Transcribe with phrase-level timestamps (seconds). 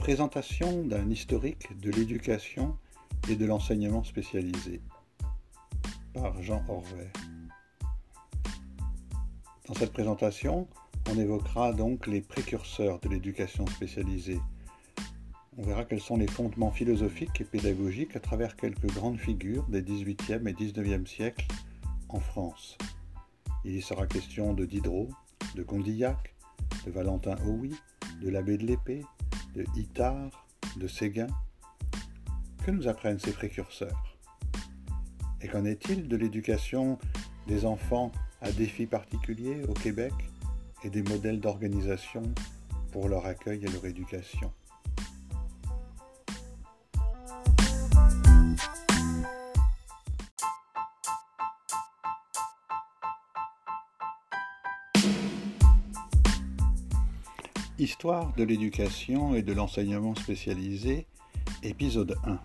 [0.00, 2.74] Présentation d'un historique de l'éducation
[3.28, 4.80] et de l'enseignement spécialisé
[6.14, 7.12] par Jean Orvet.
[9.68, 10.66] Dans cette présentation,
[11.10, 14.40] on évoquera donc les précurseurs de l'éducation spécialisée.
[15.58, 19.82] On verra quels sont les fondements philosophiques et pédagogiques à travers quelques grandes figures des
[19.82, 21.46] 18e et 19e siècles
[22.08, 22.78] en France.
[23.66, 25.10] Il y sera question de Diderot,
[25.54, 26.34] de Condillac,
[26.86, 27.74] de Valentin Houy,
[28.22, 29.02] de l'abbé de l'Épée,
[29.54, 30.46] de Itard,
[30.76, 31.26] de Séguin.
[32.64, 34.16] Que nous apprennent ces précurseurs?
[35.40, 36.98] Et qu'en est-il de l'éducation
[37.46, 40.12] des enfants à défis particuliers au Québec
[40.84, 42.22] et des modèles d'organisation
[42.92, 44.52] pour leur accueil et leur éducation?
[57.90, 61.08] Histoire de l'éducation et de l'enseignement spécialisé,
[61.64, 62.38] épisode 1.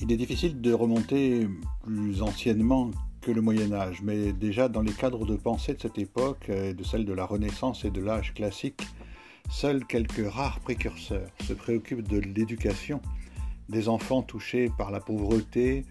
[0.00, 1.48] Il est difficile de remonter
[1.82, 2.90] plus anciennement
[3.22, 6.84] que le Moyen Âge, mais déjà dans les cadres de pensée de cette époque, de
[6.84, 8.82] celle de la Renaissance et de l'âge classique,
[9.48, 13.00] seuls quelques rares précurseurs se préoccupent de l'éducation
[13.70, 15.86] des enfants touchés par la pauvreté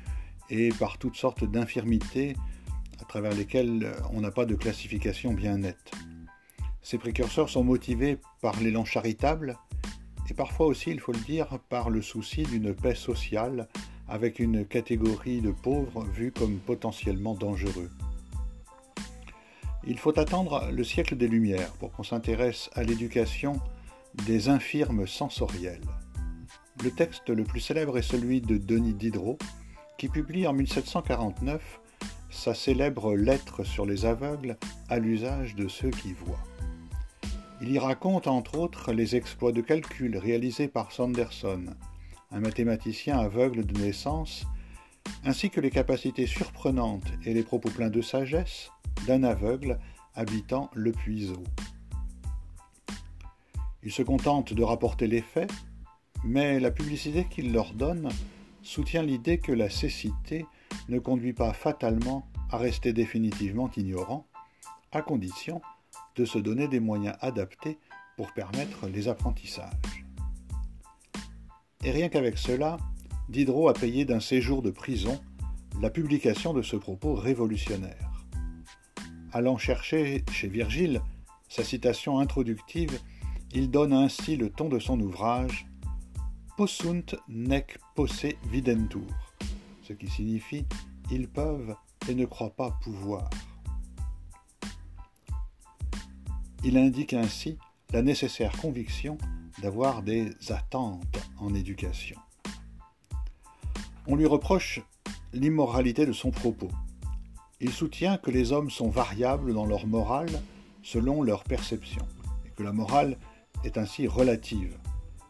[0.52, 2.36] et par toutes sortes d'infirmités
[3.02, 5.92] à travers lesquelles on n'a pas de classification bien nette.
[6.89, 9.57] Ces précurseurs sont motivés par l'élan charitable
[10.30, 13.67] et parfois aussi, il faut le dire, par le souci d'une paix sociale
[14.07, 17.89] avec une catégorie de pauvres vue comme potentiellement dangereux.
[19.85, 23.59] Il faut attendre le siècle des Lumières pour qu'on s'intéresse à l'éducation
[24.25, 25.83] des infirmes sensoriels.
[26.85, 29.39] Le texte le plus célèbre est celui de Denis Diderot,
[29.97, 31.81] qui publie en 1749
[32.30, 34.55] sa célèbre Lettre sur les aveugles
[34.88, 36.39] à l'usage de ceux qui voient.
[37.59, 41.65] Il y raconte entre autres les exploits de calcul réalisés par Sanderson,
[42.32, 44.45] un mathématicien aveugle de naissance,
[45.26, 48.71] ainsi que les capacités surprenantes et les propos pleins de sagesse
[49.08, 49.80] d'un aveugle
[50.14, 51.43] habitant le puiseau.
[53.82, 55.52] Il se contente de rapporter les faits,
[56.23, 58.09] mais la publicité qu'il leur donne
[58.61, 60.45] soutient l'idée que la cécité
[60.89, 64.27] ne conduit pas fatalement à rester définitivement ignorant,
[64.92, 65.61] à condition
[66.17, 67.78] de se donner des moyens adaptés
[68.17, 70.05] pour permettre les apprentissages.
[71.83, 72.78] Et rien qu'avec cela,
[73.30, 75.22] Diderot a payé d'un séjour de prison
[75.82, 78.26] la publication de ce propos révolutionnaire.
[79.32, 81.02] Allant chercher chez Virgile
[81.48, 83.00] sa citation introductive,
[83.54, 85.67] il donne ainsi le ton de son ouvrage
[86.58, 89.08] Possunt nec posse videntur,
[89.83, 90.66] ce qui signifie
[91.11, 91.76] ils peuvent
[92.10, 93.30] et ne croient pas pouvoir.
[96.64, 97.58] Il indique ainsi
[97.94, 99.18] la nécessaire conviction
[99.62, 102.18] d'avoir des attentes en éducation.
[104.08, 104.82] On lui reproche
[105.34, 106.70] l'immoralité de son propos.
[107.60, 110.42] Il soutient que les hommes sont variables dans leur morale
[110.84, 112.06] selon leur perception,
[112.45, 113.18] et que la morale
[113.64, 114.78] est ainsi relative.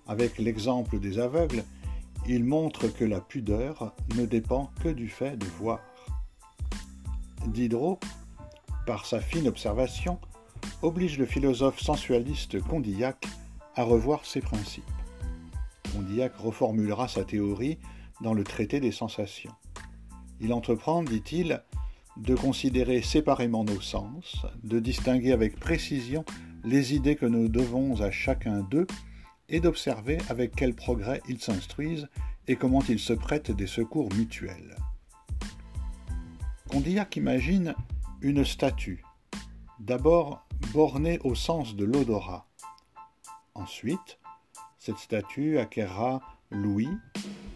[0.07, 1.63] Avec l'exemple des aveugles,
[2.27, 5.79] il montre que la pudeur ne dépend que du fait de voir.
[7.47, 7.99] Diderot,
[8.85, 10.19] par sa fine observation,
[10.81, 13.25] oblige le philosophe sensualiste Condillac
[13.75, 14.83] à revoir ses principes.
[15.93, 17.77] Condillac reformulera sa théorie
[18.21, 19.53] dans le traité des sensations.
[20.39, 21.61] Il entreprend, dit-il,
[22.17, 26.25] de considérer séparément nos sens, de distinguer avec précision
[26.63, 28.87] les idées que nous devons à chacun d'eux
[29.49, 32.07] et d'observer avec quel progrès ils s'instruisent
[32.47, 34.75] et comment ils se prêtent des secours mutuels.
[36.69, 37.75] Condillac imagine
[38.21, 39.03] une statue,
[39.79, 42.45] d'abord bornée au sens de l'odorat.
[43.55, 44.19] Ensuite,
[44.77, 46.97] cette statue acquérera l'ouïe,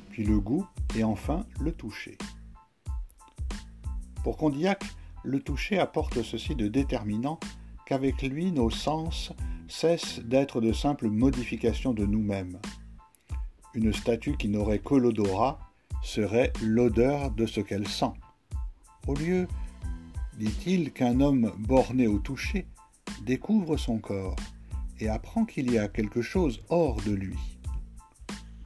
[0.09, 2.17] puis le goût et enfin le toucher.
[4.23, 4.83] Pour Condillac,
[5.23, 7.39] le toucher apporte ceci de déterminant
[7.85, 9.31] qu'avec lui nos sens
[9.67, 12.59] cessent d'être de simples modifications de nous-mêmes.
[13.73, 15.59] Une statue qui n'aurait que l'odorat
[16.01, 18.11] serait l'odeur de ce qu'elle sent.
[19.07, 19.47] Au lieu,
[20.37, 22.67] dit-il, qu'un homme borné au toucher
[23.23, 24.35] découvre son corps
[24.99, 27.37] et apprend qu'il y a quelque chose hors de lui.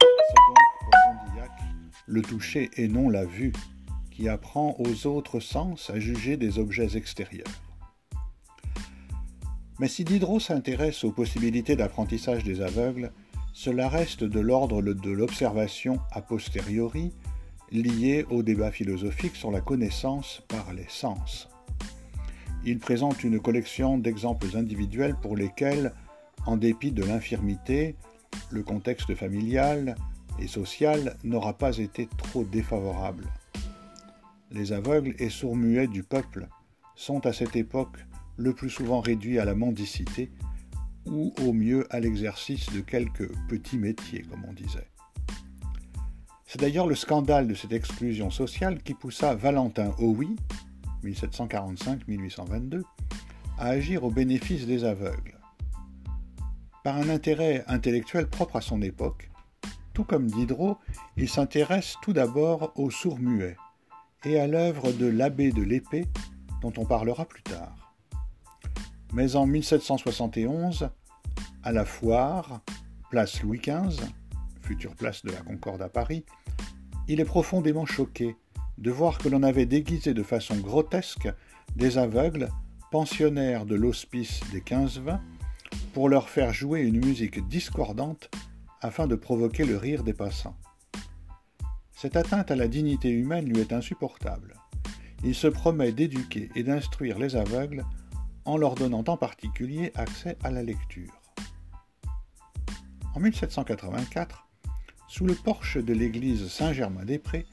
[0.01, 1.75] C'est donc pour
[2.07, 3.53] le toucher et non la vue
[4.11, 7.47] qui apprend aux autres sens à juger des objets extérieurs.
[9.79, 13.11] Mais si Diderot s'intéresse aux possibilités d'apprentissage des aveugles,
[13.53, 17.13] cela reste de l'ordre de l'observation a posteriori,
[17.71, 21.49] lié au débat philosophique sur la connaissance par les sens.
[22.67, 25.93] Il présente une collection d'exemples individuels pour lesquels
[26.47, 27.95] En dépit de l'infirmité,
[28.49, 29.95] le contexte familial
[30.39, 33.25] et social n'aura pas été trop défavorable.
[34.51, 36.47] Les aveugles et sourds-muets du peuple
[36.95, 37.97] sont à cette époque
[38.37, 40.31] le plus souvent réduits à la mendicité
[41.05, 44.87] ou au mieux à l'exercice de quelques petits métiers, comme on disait.
[46.45, 50.35] C'est d'ailleurs le scandale de cette exclusion sociale qui poussa Valentin Hauy,
[51.05, 52.81] 1745-1822,
[53.57, 55.39] à agir au bénéfice des aveugles.
[56.83, 59.29] Par un intérêt intellectuel propre à son époque,
[59.93, 60.77] tout comme Diderot,
[61.17, 63.55] il s'intéresse tout d'abord aux sourds-muets
[64.25, 66.05] et à l'œuvre de l'abbé de l'épée,
[66.61, 67.93] dont on parlera plus tard.
[69.13, 70.89] Mais en 1771,
[71.63, 72.61] à la foire,
[73.09, 74.03] place Louis XV,
[74.61, 76.25] future place de la Concorde à Paris,
[77.07, 78.35] il est profondément choqué
[78.77, 81.29] de voir que l'on avait déguisé de façon grotesque
[81.75, 82.49] des aveugles,
[82.91, 85.19] pensionnaires de l'hospice des 15-20,
[85.93, 88.29] pour leur faire jouer une musique discordante
[88.81, 90.57] afin de provoquer le rire des passants.
[91.93, 94.55] Cette atteinte à la dignité humaine lui est insupportable.
[95.23, 97.85] Il se promet d'éduquer et d'instruire les aveugles
[98.43, 101.21] en leur donnant en particulier accès à la lecture.
[103.15, 104.45] En 1784,
[105.07, 107.45] sous le porche de l'église Saint-Germain-des-Prés,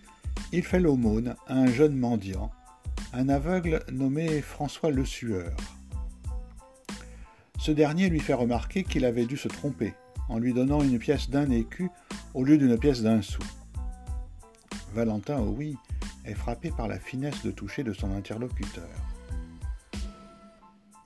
[0.53, 2.51] il fait l'aumône à un jeune mendiant,
[3.15, 5.57] un aveugle nommé François Le Sueur.
[7.59, 9.95] Ce dernier lui fait remarquer qu'il avait dû se tromper
[10.29, 11.91] en lui donnant une pièce d'un écu
[12.35, 13.43] au lieu d'une pièce d'un sou.
[14.93, 15.77] Valentin, oh oui,
[16.27, 18.89] est frappé par la finesse de toucher de son interlocuteur.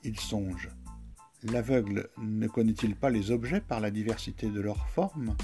[0.02, 0.68] Il songe.
[1.44, 5.36] L'aveugle ne connaît-il pas les objets par la diversité de leurs formes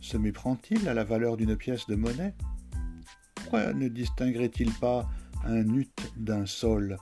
[0.00, 2.34] Se méprend-il à la valeur d'une pièce de monnaie?
[3.52, 5.08] Ne distinguerait-il pas
[5.44, 6.96] un ut d'un sol,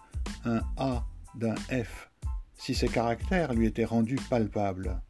[0.45, 1.05] un A
[1.37, 2.11] d'un F,
[2.55, 5.01] si ces caractères lui étaient rendus palpables?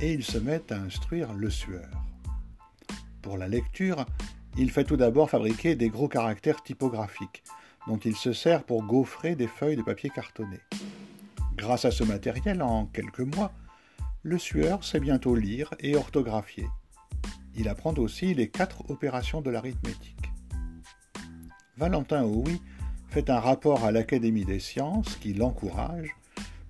[0.00, 1.90] Et il se met à instruire le sueur.
[3.20, 4.06] Pour la lecture,
[4.56, 7.42] il fait tout d'abord fabriquer des gros caractères typographiques,
[7.86, 10.60] dont il se sert pour gaufrer des feuilles de papier cartonné.
[11.56, 13.52] Grâce à ce matériel, en quelques mois,
[14.22, 16.66] le sueur sait bientôt lire et orthographier.
[17.56, 20.30] Il apprend aussi les quatre opérations de l'arithmétique.
[21.76, 22.60] Valentin Houy
[23.08, 26.14] fait un rapport à l'Académie des sciences qui l'encourage,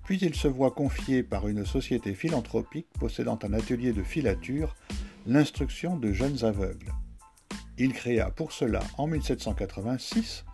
[0.03, 4.75] puis il se voit confier par une société philanthropique possédant un atelier de filature
[5.27, 6.91] l'instruction de jeunes aveugles.
[7.77, 10.45] Il créa pour cela en 1786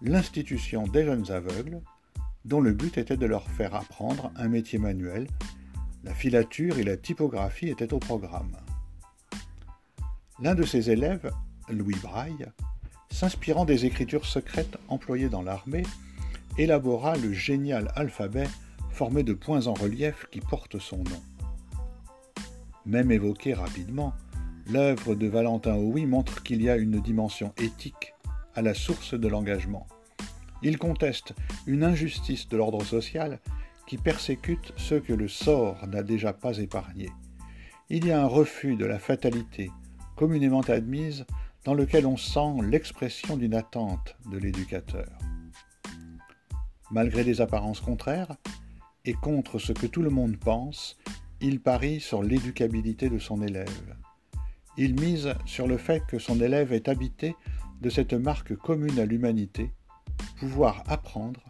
[0.00, 1.80] l'institution des jeunes aveugles,
[2.44, 5.26] dont le but était de leur faire apprendre un métier manuel.
[6.04, 8.56] La filature et la typographie étaient au programme.
[10.40, 11.32] L'un de ses élèves,
[11.68, 12.46] Louis Braille,
[13.10, 15.84] s'inspirant des écritures secrètes employées dans l'armée,
[16.56, 18.48] élabora le génial alphabet
[18.90, 21.22] formé de points en relief qui porte son nom.
[22.86, 24.14] Même évoqué rapidement,
[24.70, 28.12] L'œuvre de Valentin Houy montre qu'il y a une dimension éthique
[28.54, 29.86] à la source de l'engagement.
[30.62, 31.32] Il conteste
[31.66, 33.40] une injustice de l'ordre social
[33.86, 37.08] qui persécute ceux que le sort n'a déjà pas épargnés.
[37.88, 39.70] Il y a un refus de la fatalité
[40.18, 41.24] communément admise
[41.64, 45.08] dans lequel on sent l'expression d'une attente de l'éducateur.
[46.90, 48.36] Malgré des apparences contraires,
[49.04, 50.98] et contre ce que tout le monde pense,
[51.40, 53.96] il parie sur l'éducabilité de son élève
[54.78, 57.34] il mise sur le fait que son élève est habité
[57.80, 59.72] de cette marque commune à l'humanité,
[60.38, 61.40] pouvoir apprendre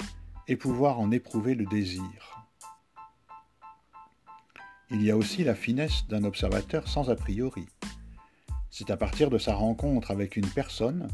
[0.49, 2.47] et pouvoir en éprouver le désir.
[4.91, 7.67] Il y a aussi la finesse d'un observateur sans a priori.
[8.79, 11.09] C'est à partir de sa rencontre avec une personne,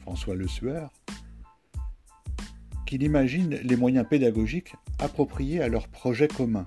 [0.00, 0.90] François Le Sueur,
[2.86, 6.66] qu'il imagine les moyens pédagogiques appropriés à leur projet commun.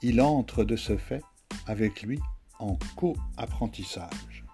[0.00, 1.24] Il entre de ce fait
[1.66, 2.20] avec lui
[2.60, 4.44] en co-apprentissage.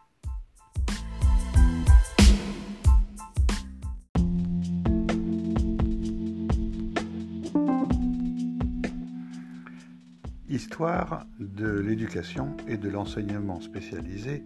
[10.48, 14.42] Histoire de l'éducation et de l'enseignement spécialisé,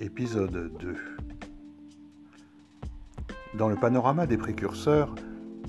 [0.00, 0.96] épisode 2.
[3.56, 5.14] Dans le panorama des précurseurs,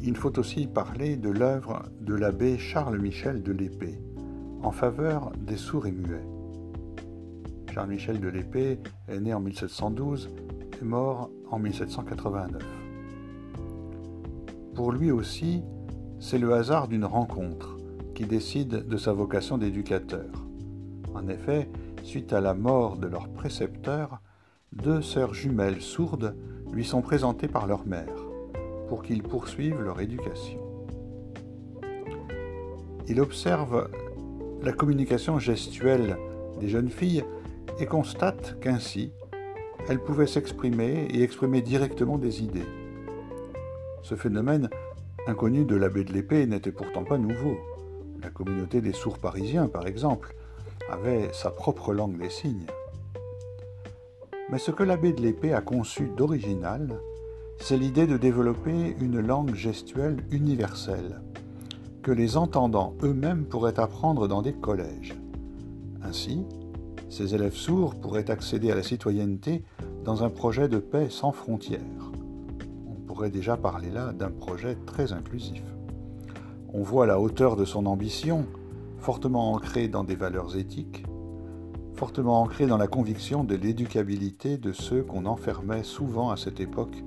[0.03, 3.99] il faut aussi parler de l'œuvre de l'abbé Charles-Michel de l'Épée
[4.61, 6.27] en faveur des sourds et muets.
[7.73, 10.29] Charles-Michel de l'Épée est né en 1712
[10.81, 12.61] et mort en 1789.
[14.75, 15.63] Pour lui aussi,
[16.19, 17.77] c'est le hasard d'une rencontre
[18.13, 20.25] qui décide de sa vocation d'éducateur.
[21.13, 21.69] En effet,
[22.07, 24.21] suite à la mort de leur précepteur,
[24.71, 26.37] deux sœurs jumelles sourdes
[26.71, 28.15] lui sont présentées par leur mère
[28.87, 30.61] pour qu'ils poursuivent leur éducation.
[33.09, 33.89] Il observe
[34.63, 36.17] la communication gestuelle
[36.61, 37.25] des jeunes filles
[37.77, 39.11] et constate qu'ainsi,
[39.89, 42.67] elles pouvaient s'exprimer et exprimer directement des idées.
[44.01, 44.69] Ce phénomène,
[45.27, 47.57] inconnu de l'abbé de l'épée, n'était pourtant pas nouveau.
[48.23, 50.36] La communauté des sourds parisiens, par exemple,
[50.89, 52.67] avait sa propre langue des signes.
[54.49, 56.99] Mais ce que l'abbé de l'épée a conçu d'original,
[57.59, 61.21] c'est l'idée de développer une langue gestuelle universelle,
[62.01, 65.15] que les entendants eux-mêmes pourraient apprendre dans des collèges.
[66.03, 66.45] Ainsi,
[67.09, 69.63] ces élèves sourds pourraient accéder à la citoyenneté
[70.03, 72.11] dans un projet de paix sans frontières.
[72.87, 75.63] On pourrait déjà parler là d'un projet très inclusif.
[76.73, 78.45] On voit la hauteur de son ambition,
[79.07, 81.05] fortement ancrée dans des valeurs éthiques,
[81.95, 87.05] fortement ancrée dans la conviction de l'éducabilité de ceux qu'on enfermait souvent à cette époque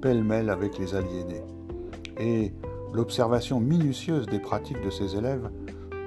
[0.00, 1.42] pêle-mêle avec les aliénés,
[2.18, 2.54] et
[2.94, 5.50] l'observation minutieuse des pratiques de ces élèves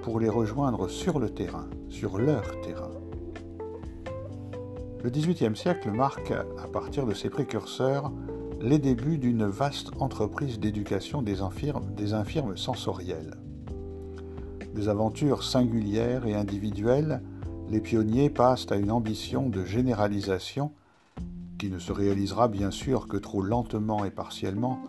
[0.01, 2.89] pour les rejoindre sur le terrain, sur leur terrain.
[5.03, 8.11] Le XVIIIe siècle marque, à partir de ses précurseurs,
[8.61, 13.44] les débuts d'une vaste entreprise d'éducation des infirmes, des infirmes sensorielles.
[14.75, 17.21] Des aventures singulières et individuelles,
[17.69, 20.73] les pionniers passent à une ambition de généralisation
[21.57, 24.79] qui ne se réalisera bien sûr que trop lentement et partiellement,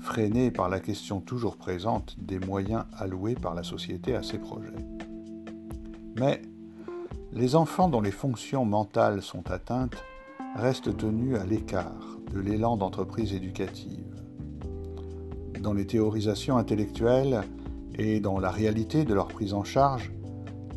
[0.00, 4.72] freinée par la question toujours présente des moyens alloués par la société à ces projets.
[6.16, 6.40] Mais
[7.34, 10.02] les enfants dont les fonctions mentales sont atteintes
[10.56, 14.22] restent tenus à l'écart de l'élan d'entreprise éducative.
[15.60, 17.42] Dans les théorisations intellectuelles
[17.96, 20.12] et dans la réalité de leur prise en charge,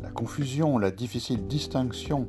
[0.02, 2.26] la confusion, la difficile distinction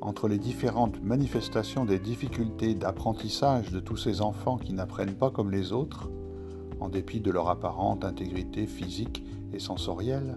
[0.00, 5.50] entre les différentes manifestations des difficultés d'apprentissage de tous ces enfants qui n'apprennent pas comme
[5.50, 6.10] les autres,
[6.80, 10.36] en dépit de leur apparente intégrité physique et sensorielle,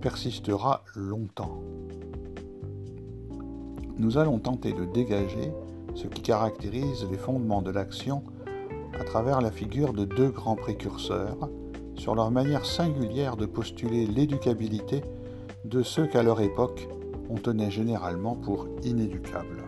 [0.00, 1.62] persistera longtemps.
[3.98, 5.52] Nous allons tenter de dégager
[5.94, 8.22] ce qui caractérise les fondements de l'action
[9.00, 11.48] à travers la figure de deux grands précurseurs
[11.96, 15.02] sur leur manière singulière de postuler l'éducabilité
[15.64, 16.88] de ceux qu'à leur époque
[17.28, 19.64] on tenait généralement pour inéducables.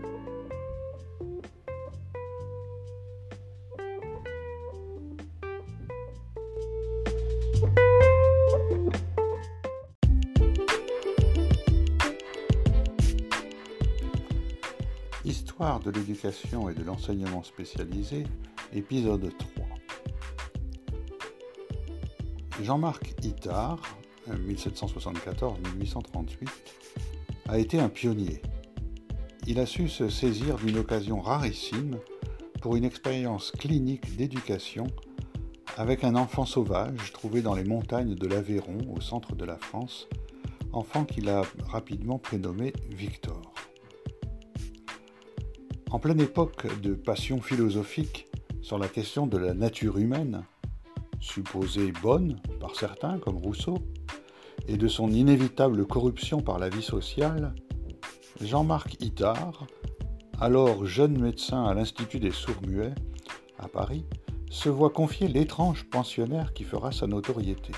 [15.25, 18.25] Histoire de l'éducation et de l'enseignement spécialisé,
[18.73, 19.68] épisode 3.
[22.63, 23.81] Jean-Marc Itard,
[24.29, 26.49] 1774-1838,
[27.49, 28.43] a été un pionnier.
[29.47, 31.99] Il a su se saisir d'une occasion rarissime
[32.61, 34.89] pour une expérience clinique d'éducation
[35.77, 40.09] avec un enfant sauvage trouvé dans les montagnes de l'Aveyron au centre de la France,
[40.73, 43.55] enfant qu'il a rapidement prénommé Victor.
[45.91, 48.27] En pleine époque de passion philosophique
[48.61, 50.45] sur la question de la nature humaine,
[51.21, 53.79] supposée bonne par certains comme Rousseau,
[54.67, 57.55] et de son inévitable corruption par la vie sociale,
[58.41, 59.67] Jean-Marc Itard,
[60.41, 62.95] alors jeune médecin à l'Institut des sourds-muets
[63.59, 64.05] à Paris,
[64.51, 67.73] se voit confier l'étrange pensionnaire qui fera sa notoriété.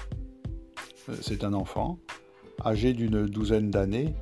[1.08, 1.98] Euh, c'est un enfant,
[2.64, 4.14] âgé d'une douzaine d'années,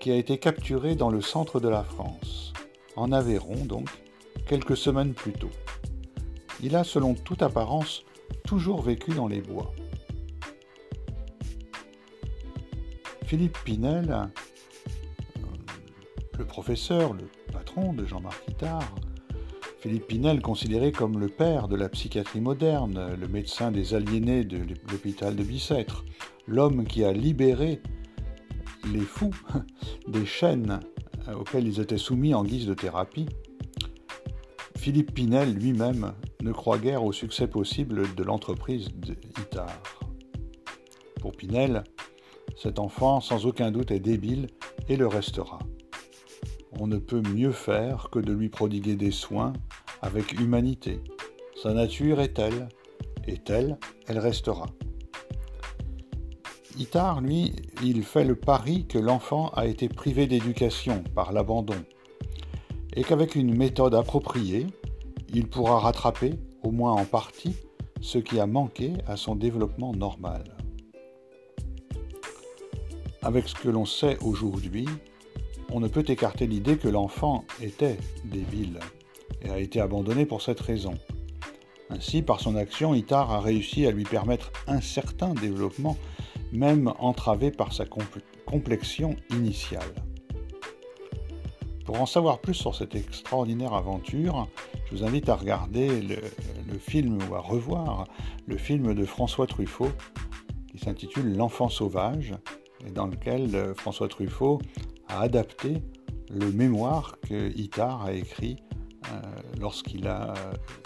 [0.00, 2.52] qui a été capturé dans le centre de la France,
[2.96, 3.88] en Aveyron donc,
[4.46, 5.50] quelques semaines plus tôt.
[6.62, 8.04] Il a, selon toute apparence,
[8.44, 9.72] toujours vécu dans les bois.
[13.26, 14.26] Philippe Pinel, euh,
[16.38, 18.94] le professeur, le patron de Jean-Marc Itard,
[19.78, 24.58] Philippe Pinel, considéré comme le père de la psychiatrie moderne, le médecin des aliénés de
[24.90, 26.04] l'hôpital de Bicêtre,
[26.46, 27.80] l'homme qui a libéré
[28.92, 29.34] les fous
[30.08, 30.80] des chaînes
[31.28, 33.26] euh, auxquelles ils étaient soumis en guise de thérapie,
[34.76, 39.82] Philippe Pinel lui-même ne croit guère au succès possible de l'entreprise d'Itard.
[41.20, 41.84] Pour Pinel,
[42.56, 44.48] cet enfant, sans aucun doute, est débile
[44.88, 45.58] et le restera.
[46.78, 49.52] On ne peut mieux faire que de lui prodiguer des soins
[50.02, 51.00] avec humanité.
[51.62, 52.68] Sa nature est telle,
[53.26, 54.66] et telle, elle restera.
[56.78, 57.52] Itard, lui,
[57.84, 61.84] il fait le pari que l'enfant a été privé d'éducation par l'abandon,
[62.94, 64.66] et qu'avec une méthode appropriée,
[65.32, 67.54] il pourra rattraper, au moins en partie,
[68.00, 70.44] ce qui a manqué à son développement normal.
[73.22, 74.86] Avec ce que l'on sait aujourd'hui,
[75.70, 78.80] on ne peut écarter l'idée que l'enfant était débile
[79.42, 80.94] et a été abandonné pour cette raison.
[81.90, 85.96] Ainsi, par son action, Itard a réussi à lui permettre un certain développement,
[86.52, 87.84] même entravé par sa
[88.46, 89.92] complexion initiale.
[91.90, 94.46] Pour en savoir plus sur cette extraordinaire aventure,
[94.84, 98.06] je vous invite à regarder le, film ou à revoir
[98.46, 99.90] le film de François Truffaut
[100.70, 102.32] qui s'intitule L'enfant sauvage
[102.86, 104.60] et dans lequel euh, François Truffaut
[105.08, 105.82] a adapté
[106.28, 108.54] le mémoire que Itard a écrit
[109.06, 109.20] euh,
[109.58, 110.34] lorsqu'il a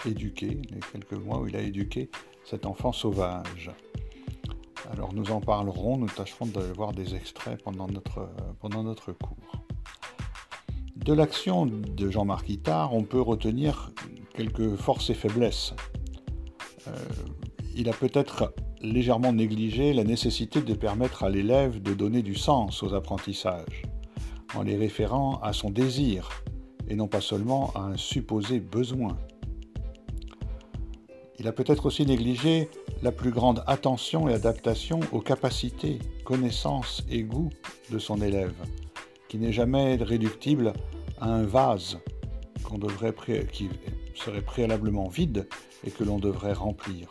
[0.07, 2.09] éduqué, les quelques mois où il a éduqué
[2.43, 3.69] cet enfant sauvage.
[4.91, 8.27] Alors nous en parlerons, nous tâcherons de voir des extraits pendant notre,
[8.59, 9.61] pendant notre cours.
[10.95, 13.91] De l'action de Jean-Marc Itard, on peut retenir
[14.33, 15.73] quelques forces et faiblesses.
[16.87, 16.91] Euh,
[17.75, 22.81] il a peut-être légèrement négligé la nécessité de permettre à l'élève de donner du sens
[22.81, 23.83] aux apprentissages,
[24.55, 26.29] en les référant à son désir
[26.87, 29.17] et non pas seulement à un supposé besoin.
[31.39, 32.69] Il a peut-être aussi négligé
[33.03, 37.49] la plus grande attention et adaptation aux capacités, connaissances et goûts
[37.91, 38.55] de son élève,
[39.27, 40.73] qui n'est jamais réductible
[41.19, 41.99] à un vase
[42.77, 43.13] devrait
[43.51, 43.69] qui
[44.15, 45.47] serait préalablement vide
[45.85, 47.09] et que l'on devrait remplir.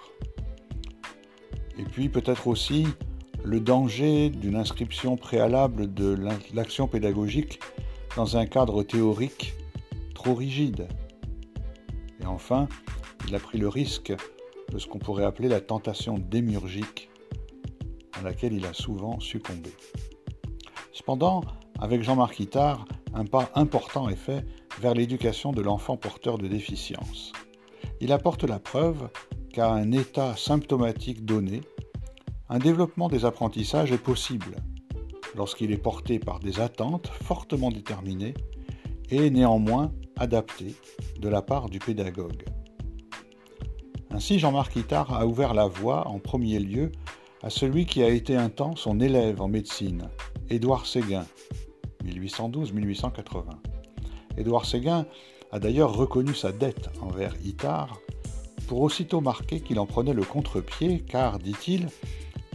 [1.78, 2.86] Et puis peut-être aussi
[3.44, 6.16] le danger d'une inscription préalable de
[6.54, 7.60] l'action pédagogique
[8.16, 9.54] dans un cadre théorique
[10.14, 10.88] trop rigide.
[12.20, 12.68] Et enfin,
[13.28, 14.14] il a pris le risque
[14.72, 17.10] de ce qu'on pourrait appeler la tentation démiurgique
[18.18, 19.70] à laquelle il a souvent succombé.
[20.92, 21.42] Cependant,
[21.80, 24.44] avec Jean-Marc Itard, un pas important est fait
[24.80, 27.32] vers l'éducation de l'enfant porteur de déficience.
[28.00, 29.08] Il apporte la preuve
[29.52, 31.60] qu'à un état symptomatique donné,
[32.48, 34.56] un développement des apprentissages est possible
[35.36, 38.34] lorsqu'il est porté par des attentes fortement déterminées
[39.10, 40.74] et néanmoins adaptées
[41.18, 42.44] de la part du pédagogue.
[44.10, 46.92] Ainsi, Jean-Marc Itard a ouvert la voie en premier lieu
[47.42, 50.08] à celui qui a été un temps son élève en médecine,
[50.48, 51.26] Édouard Séguin,
[52.04, 53.44] 1812-1880.
[54.36, 55.06] Édouard Séguin
[55.52, 58.00] a d'ailleurs reconnu sa dette envers Itard
[58.66, 61.88] pour aussitôt marquer qu'il en prenait le contre-pied car, dit-il,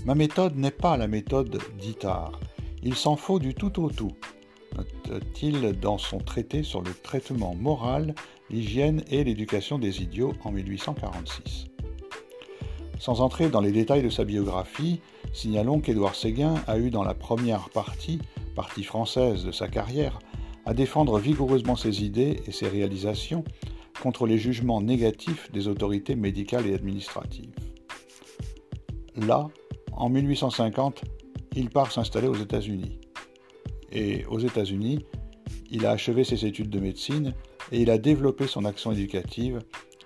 [0.06, 2.40] ma méthode n'est pas la méthode d'Itard.
[2.84, 4.14] Il s'en faut du tout au tout,
[4.78, 8.16] note-t-il dans son traité sur le traitement moral,
[8.50, 11.66] l'hygiène et l'éducation des idiots en 1846.
[13.00, 15.00] Sans entrer dans les détails de sa biographie,
[15.32, 18.20] signalons qu'Édouard Séguin a eu dans la première partie
[18.60, 20.20] partie française de sa carrière,
[20.66, 23.46] à défendre vigoureusement ses idées et ses réalisations
[24.04, 27.56] contre les jugements négatifs des autorités médicales et administratives.
[29.16, 29.48] Là,
[29.94, 31.04] en 1850,
[31.56, 33.00] il part s'installer aux États-Unis.
[33.94, 35.06] Et aux États-Unis,
[35.72, 37.34] il a achevé ses études de médecine
[37.72, 39.60] et il a développé son action éducative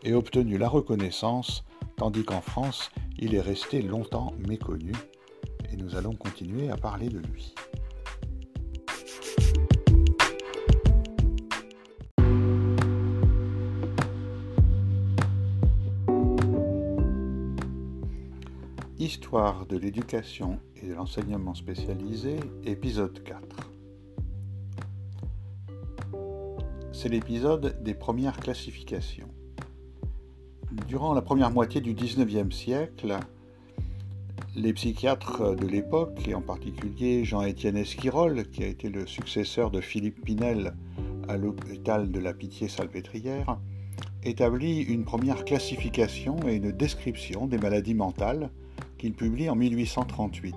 [0.03, 1.63] et obtenu la reconnaissance,
[1.97, 4.93] tandis qu'en France, il est resté longtemps méconnu.
[5.71, 7.55] Et nous allons continuer à parler de lui.
[19.03, 23.69] Histoire de l'éducation et de l'enseignement spécialisé, épisode 4.
[26.93, 29.27] C'est l'épisode des premières classifications.
[30.87, 33.19] Durant la première moitié du XIXe siècle,
[34.55, 39.81] les psychiatres de l'époque, et en particulier Jean-Étienne Esquirol, qui a été le successeur de
[39.81, 40.75] Philippe Pinel
[41.27, 43.59] à l'hôpital de la Pitié-Salpêtrière,
[44.23, 48.49] établit une première classification et une description des maladies mentales
[49.03, 50.55] qu'il publie en 1838.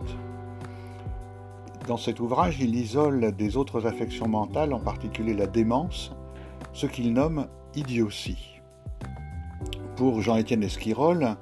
[1.89, 6.13] Dans cet ouvrage, il isole des autres affections mentales, en particulier la démence,
[6.73, 8.61] ce qu'il nomme idiotie.
[9.97, 11.37] Pour Jean-Étienne Esquirol,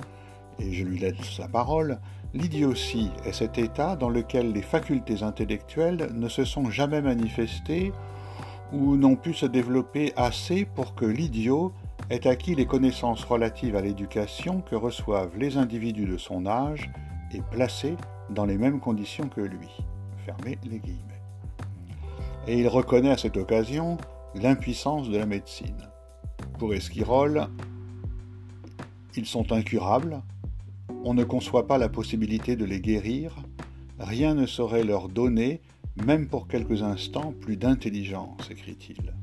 [0.58, 2.00] et je lui laisse la parole,
[2.32, 7.92] l'idiotie est cet état dans lequel les facultés intellectuelles ne se sont jamais manifestées
[8.72, 11.74] ou n'ont pu se développer assez pour que l'idiot
[12.10, 16.90] ait acquis les connaissances relatives à l'éducation que reçoivent les individus de son âge
[17.32, 17.96] et placés
[18.30, 19.70] dans les mêmes conditions que lui.
[20.24, 21.22] Fermez les guillemets.
[22.46, 23.96] Et il reconnaît à cette occasion
[24.34, 25.88] l'impuissance de la médecine.
[26.58, 27.48] Pour Esquirol,
[29.16, 30.20] ils sont incurables,
[31.04, 33.36] on ne conçoit pas la possibilité de les guérir,
[33.98, 35.60] rien ne saurait leur donner,
[36.04, 39.14] même pour quelques instants, plus d'intelligence, écrit-il.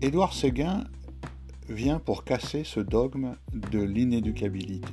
[0.00, 0.84] Édouard Séguin
[1.68, 4.92] vient pour casser ce dogme de l'inéducabilité.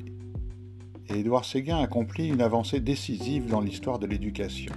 [1.09, 4.73] Et Édouard Séguin accomplit une avancée décisive dans l'histoire de l'éducation.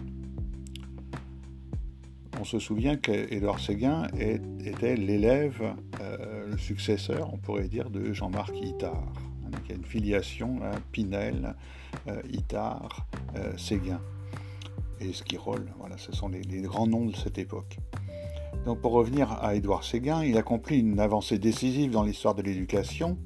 [2.39, 8.55] On se souvient qu'Édouard Séguin était l'élève, euh, le successeur, on pourrait dire, de Jean-Marc
[8.61, 9.11] Itard,
[9.65, 11.57] Il y a une filiation, hein, Pinel,
[12.07, 14.01] euh, Itard, euh, Séguin
[15.01, 15.73] et Esquirol.
[15.79, 17.79] Voilà, ce sont les, grands noms de cette époque.
[18.67, 23.17] Donc pour revenir à Édouard Séguin, il accomplit une avancée décisive dans l'histoire de l'éducation.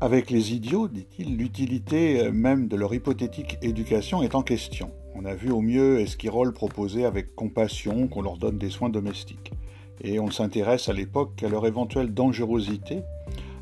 [0.00, 4.90] Avec les idiots, dit-il, l'utilité même de leur hypothétique éducation est en question.
[5.14, 9.52] On a vu au mieux Esquirol proposer avec compassion qu'on leur donne des soins domestiques.
[10.00, 13.02] Et on s'intéresse à l'époque à leur éventuelle dangerosité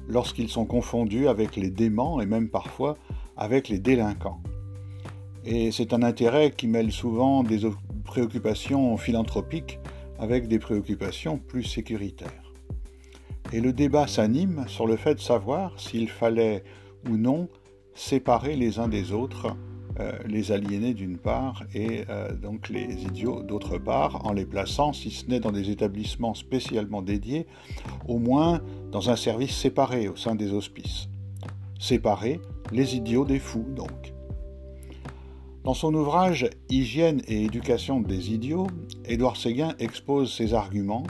[0.09, 2.96] lorsqu'ils sont confondus avec les déments et même parfois
[3.37, 4.40] avec les délinquants.
[5.44, 7.68] Et c'est un intérêt qui mêle souvent des
[8.05, 9.80] préoccupations philanthropiques
[10.20, 12.52] avec des préoccupations plus sécuritaires.
[13.52, 16.62] Et le débat s'anime sur le fait de savoir s'il fallait
[17.09, 17.48] ou non
[17.94, 19.56] séparer les uns des autres
[19.98, 24.92] euh, les aliénés d'une part et euh, donc les idiots d'autre part, en les plaçant,
[24.92, 27.46] si ce n'est dans des établissements spécialement dédiés,
[28.06, 31.09] au moins dans un service séparé au sein des hospices.
[31.80, 34.14] Séparer les idiots des fous, donc.
[35.62, 38.66] Dans son ouvrage Hygiène et éducation des idiots,
[39.05, 41.05] Édouard Séguin expose ses arguments.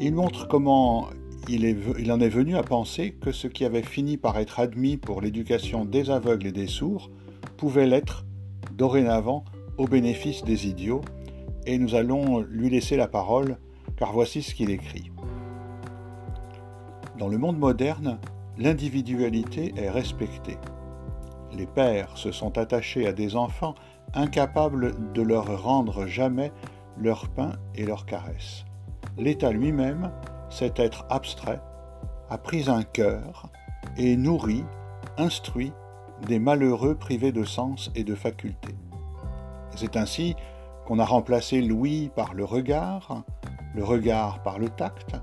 [0.00, 1.08] Il montre comment
[1.48, 1.64] il,
[1.98, 5.20] il, en est venu à penser que ce qui avait fini par être admis pour
[5.20, 7.10] l'éducation des aveugles et des sourds
[7.56, 8.24] pouvait l'être
[8.76, 9.44] dorénavant
[9.76, 11.00] au bénéfice des idiots,
[11.66, 13.58] et nous allons lui laisser la parole,
[13.96, 15.10] car voici ce qu'il écrit.
[17.18, 18.20] Dans le monde moderne,
[18.56, 20.58] l'individualité est respectée.
[21.52, 23.74] Les pères se sont attachés à des enfants
[24.14, 26.52] incapables de leur rendre jamais
[26.98, 28.64] leur pain et leur caresse.
[29.16, 30.10] L'État lui-même,
[30.50, 31.60] cet être abstrait,
[32.30, 33.50] a pris un cœur
[33.96, 34.64] et nourri,
[35.16, 35.72] instruit
[36.26, 38.74] des malheureux privés de sens et de facultés.
[39.74, 40.34] C'est ainsi
[40.86, 43.22] qu'on a remplacé l'ouïe par le regard,
[43.74, 45.16] le regard par le tact,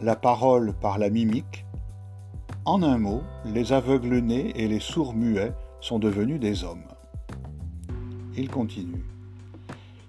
[0.00, 1.64] la parole par la mimique.
[2.64, 6.86] En un mot, les aveugles nés et les sourds muets sont devenus des hommes.
[8.38, 9.04] Il continue.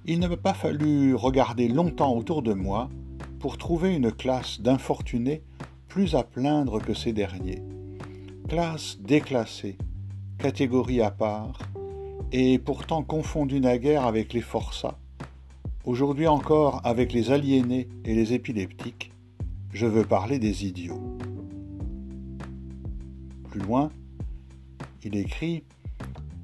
[0.05, 2.89] Il ne m'a pas fallu regarder longtemps autour de moi
[3.39, 5.43] pour trouver une classe d'infortunés
[5.89, 7.61] plus à plaindre que ces derniers.
[8.47, 9.77] Classe déclassée,
[10.37, 11.59] catégorie à part,
[12.31, 14.97] et pourtant confondue naguère avec les forçats,
[15.83, 19.11] aujourd'hui encore avec les aliénés et les épileptiques,
[19.73, 21.17] je veux parler des idiots.
[23.49, 23.91] Plus loin,
[25.05, 25.63] il écrit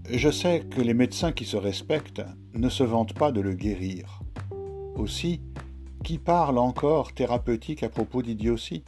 [0.08, 4.22] Je sais que les médecins qui se respectent ne se vantent pas de le guérir.
[4.96, 5.42] Aussi,
[6.04, 8.84] qui parle encore thérapeutique à propos d'idiotie?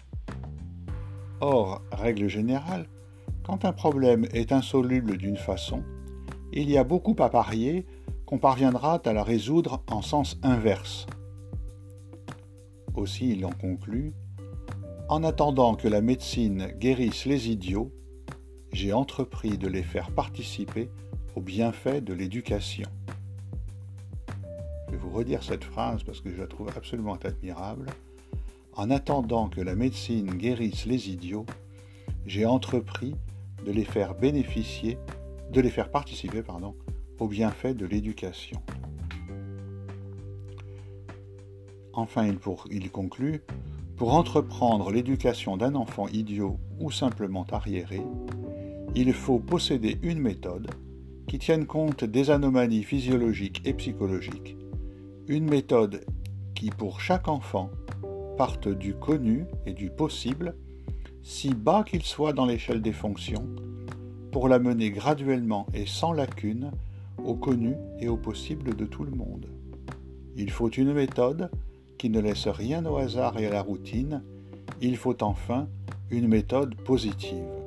[1.41, 2.87] Or, règle générale,
[3.43, 5.83] quand un problème est insoluble d'une façon,
[6.53, 7.85] il y a beaucoup à parier
[8.25, 11.07] qu'on parviendra à la résoudre en sens inverse.
[12.93, 14.13] Aussi il en conclut
[15.09, 17.91] En attendant que la médecine guérisse les idiots,
[18.73, 20.89] j'ai entrepris de les faire participer
[21.35, 22.89] aux bienfaits de l'éducation.
[24.87, 27.85] Je vais vous redire cette phrase parce que je la trouve absolument admirable.
[28.75, 31.45] En attendant que la médecine guérisse les idiots,
[32.25, 33.15] j'ai entrepris
[33.63, 34.97] de les faire bénéficier,
[35.51, 36.75] de les faire participer pardon,
[37.19, 38.59] aux bienfaits de l'éducation.
[41.93, 42.39] Enfin, il,
[42.71, 43.43] il conclut,
[43.97, 48.01] pour entreprendre l'éducation d'un enfant idiot ou simplement arriéré,
[48.95, 50.69] il faut posséder une méthode
[51.27, 54.55] qui tienne compte des anomalies physiologiques et psychologiques,
[55.27, 56.05] une méthode
[56.53, 57.71] qui, pour chaque enfant,
[58.37, 60.55] parte du connu et du possible
[61.23, 63.47] si bas qu'il soit dans l'échelle des fonctions,
[64.31, 66.71] pour l'amener graduellement et sans lacune
[67.23, 69.47] au connu et au possible de tout le monde.
[70.35, 71.49] Il faut une méthode
[71.97, 74.21] qui ne laisse rien au hasard et à la routine,
[74.81, 75.67] il faut enfin
[76.11, 77.62] une méthode positive.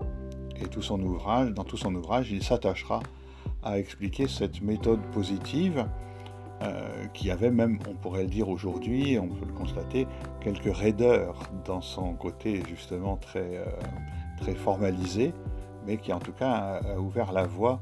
[0.61, 3.01] Et tout son ouvrage, dans tout son ouvrage, il s'attachera
[3.63, 5.87] à expliquer cette méthode positive
[6.63, 10.07] euh, qui avait même, on pourrait le dire aujourd'hui, on peut le constater,
[10.41, 13.67] quelques raideurs dans son côté justement très, euh,
[14.39, 15.35] très formalisé,
[15.87, 17.81] mais qui en tout cas a, ouvert la voie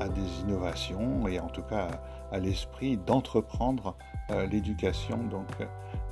[0.00, 1.88] à, des innovations et en tout cas
[2.32, 3.94] à, l'esprit d'entreprendre
[4.30, 5.46] euh, l'éducation donc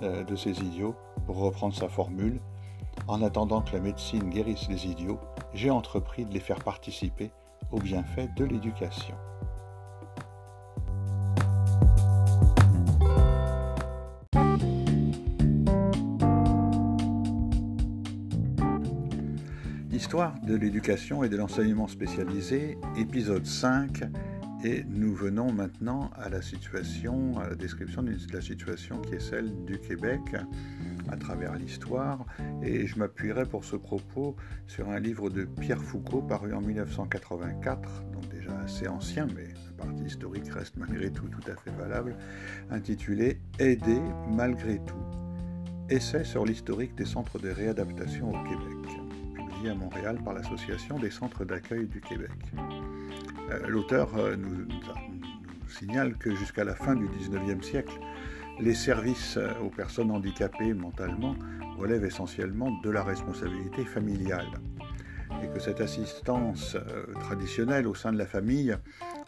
[0.03, 2.40] de ces idiots, pour reprendre sa formule.
[3.09, 5.19] En attendant que la médecine guérisse les idiots,
[5.55, 7.31] j'ai entrepris de les faire participer
[7.73, 9.17] aux bienfaits de l'éducation.
[19.93, 24.05] Histoire de l'éducation et de l'enseignement spécialisé, épisode 5,
[24.65, 29.21] et nous venons maintenant à la situation, à la description de la situation qui est
[29.21, 30.21] celle du Québec
[31.11, 32.25] à travers l'histoire,
[32.62, 34.37] et je m'appuierai pour ce propos
[34.67, 39.85] sur un livre de Pierre Foucault paru en 1984, donc déjà assez ancien, mais la
[39.85, 42.17] partie historique reste malgré tout tout à fait valable,
[42.71, 44.95] intitulé Aider malgré tout.
[45.88, 49.01] Essai sur l'historique des centres de réadaptation au Québec,
[49.35, 52.31] publié à Montréal par l'Association des centres d'accueil du Québec.
[53.51, 54.67] Euh, l'auteur euh, nous,
[55.69, 57.99] signale que jusqu'à la fin du XIXe siècle,
[58.61, 61.35] les services euh, aux personnes handicapées mentalement
[61.79, 64.49] relèvent essentiellement de la responsabilité familiale
[65.43, 66.77] et que cette assistance
[67.21, 68.77] traditionnelle au sein de la famille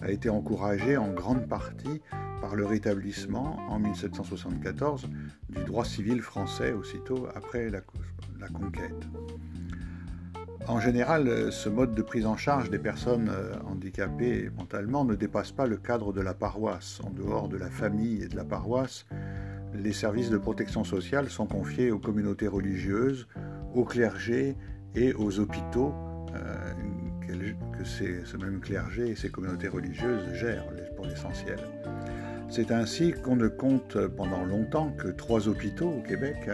[0.01, 2.03] a été encouragée en grande partie
[2.41, 5.09] par le rétablissement en 1774
[5.49, 7.81] du droit civil français aussitôt après la,
[8.39, 9.09] la conquête.
[10.67, 15.53] En général, ce mode de prise en charge des personnes euh, handicapées mentalement ne dépasse
[15.53, 17.01] pas le cadre de la paroisse.
[17.05, 19.05] En dehors de la famille et de la paroisse,
[19.75, 23.29] les services de protection sociale sont confiés aux communautés religieuses,
[23.75, 24.57] aux clergés
[24.95, 25.93] et aux hôpitaux
[26.35, 26.73] euh,
[27.77, 31.59] que ce même clergé et ces communautés religieuses gèrent pour l'essentiel.
[32.49, 36.49] C'est ainsi qu'on ne compte pendant longtemps que trois hôpitaux au Québec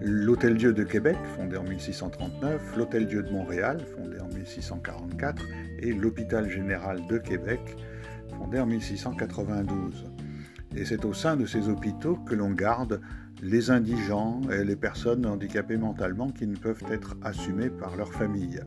[0.00, 5.42] l'Hôtel-Dieu de Québec, fondé en 1639, l'Hôtel-Dieu de Montréal, fondé en 1644,
[5.80, 7.60] et l'Hôpital général de Québec,
[8.36, 10.06] fondé en 1692.
[10.76, 13.00] Et c'est au sein de ces hôpitaux que l'on garde
[13.42, 18.60] les indigents et les personnes handicapées mentalement qui ne peuvent être assumées par leur famille.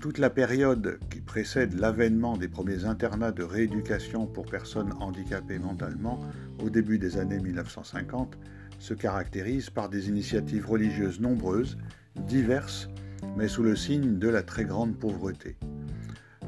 [0.00, 6.18] Toute la période qui précède l'avènement des premiers internats de rééducation pour personnes handicapées mentalement,
[6.60, 8.36] au début des années 1950,
[8.82, 11.78] se caractérise par des initiatives religieuses nombreuses,
[12.16, 12.88] diverses,
[13.36, 15.56] mais sous le signe de la très grande pauvreté.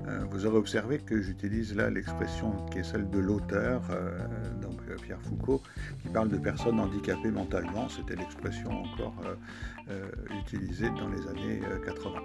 [0.09, 4.18] Euh, vous aurez observé que j'utilise là l'expression qui est celle de l'auteur, euh,
[4.61, 5.62] donc euh, Pierre Foucault,
[6.03, 7.88] qui parle de personnes handicapées mentalement.
[7.88, 9.14] C'était l'expression encore
[10.42, 12.18] utilisée dans les années 80.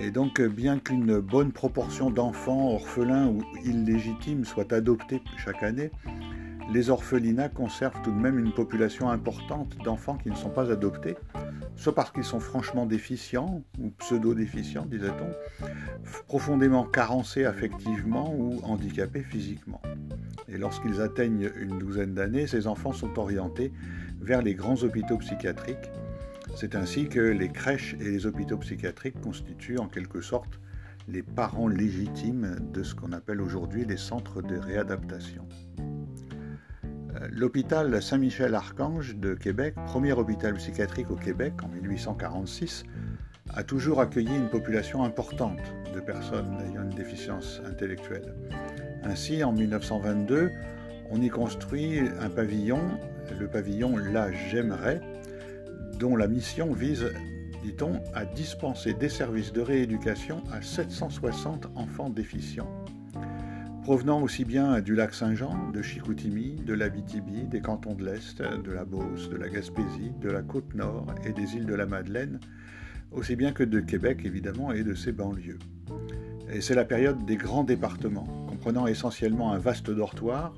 [0.00, 5.90] Et donc, bien qu'une bonne proportion d'enfants orphelins ou illégitimes soient adoptés chaque année,
[6.72, 11.16] les orphelinats conservent tout de même une population importante d'enfants qui ne sont pas adoptés,
[11.76, 15.30] soit parce qu'ils sont franchement déficients ou pseudo-déficients, disait-on,
[16.26, 19.80] profondément carencés affectivement ou handicapés physiquement.
[20.48, 23.72] Et lorsqu'ils atteignent une douzaine d'années, ces enfants sont orientés
[24.20, 25.90] vers les grands hôpitaux psychiatriques.
[26.54, 30.60] C'est ainsi que les crèches et les hôpitaux psychiatriques constituent en quelque sorte
[31.06, 35.46] les parents légitimes de ce qu'on appelle aujourd'hui les centres de réadaptation.
[37.32, 42.84] L'hôpital Saint-Michel-Archange de Québec, premier hôpital psychiatrique au Québec en 1846,
[43.54, 45.58] a toujours accueilli une population importante
[45.94, 48.34] de personnes ayant une déficience intellectuelle.
[49.02, 50.50] Ainsi, en 1922,
[51.10, 52.80] on y construit un pavillon,
[53.38, 55.00] le pavillon La J'aimerais,
[55.98, 57.10] dont la mission vise,
[57.64, 62.70] dit-on, à dispenser des services de rééducation à 760 enfants déficients
[63.88, 68.70] provenant aussi bien du lac Saint-Jean, de Chicoutimi, de l'Abitibi, des cantons de l'Est, de
[68.70, 72.38] la Beauce, de la Gaspésie, de la côte nord et des îles de la Madeleine,
[73.12, 75.58] aussi bien que de Québec évidemment et de ses banlieues.
[76.52, 80.52] Et c'est la période des grands départements, comprenant essentiellement un vaste dortoir,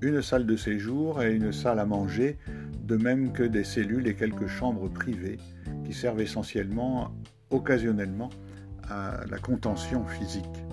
[0.00, 2.38] une salle de séjour et une salle à manger,
[2.84, 5.38] de même que des cellules et quelques chambres privées
[5.84, 7.10] qui servent essentiellement,
[7.50, 8.30] occasionnellement,
[8.88, 10.67] à la contention physique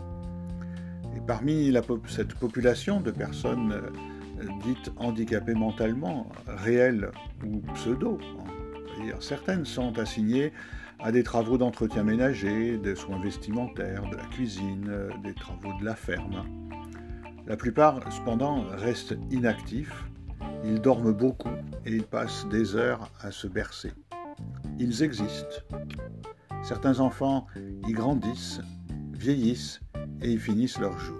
[1.28, 1.74] parmi
[2.08, 7.10] cette population de personnes euh, dites handicapées mentalement, réelles
[7.46, 10.52] ou pseudo, hein, certaines sont assignées
[11.00, 15.86] à des travaux d'entretien ménager, des soins vestimentaires, de la cuisine, euh, des travaux de
[15.86, 16.46] la ferme.
[17.48, 20.06] La plupart, cependant, restent inactifs,
[20.64, 23.94] ils dorment beaucoup et ils passent des heures à se bercer.
[24.80, 25.62] Ils existent.
[26.64, 27.46] Certains enfants
[27.88, 28.62] y grandissent,
[29.14, 29.80] vieillissent
[30.22, 31.18] et y finissent leur jour.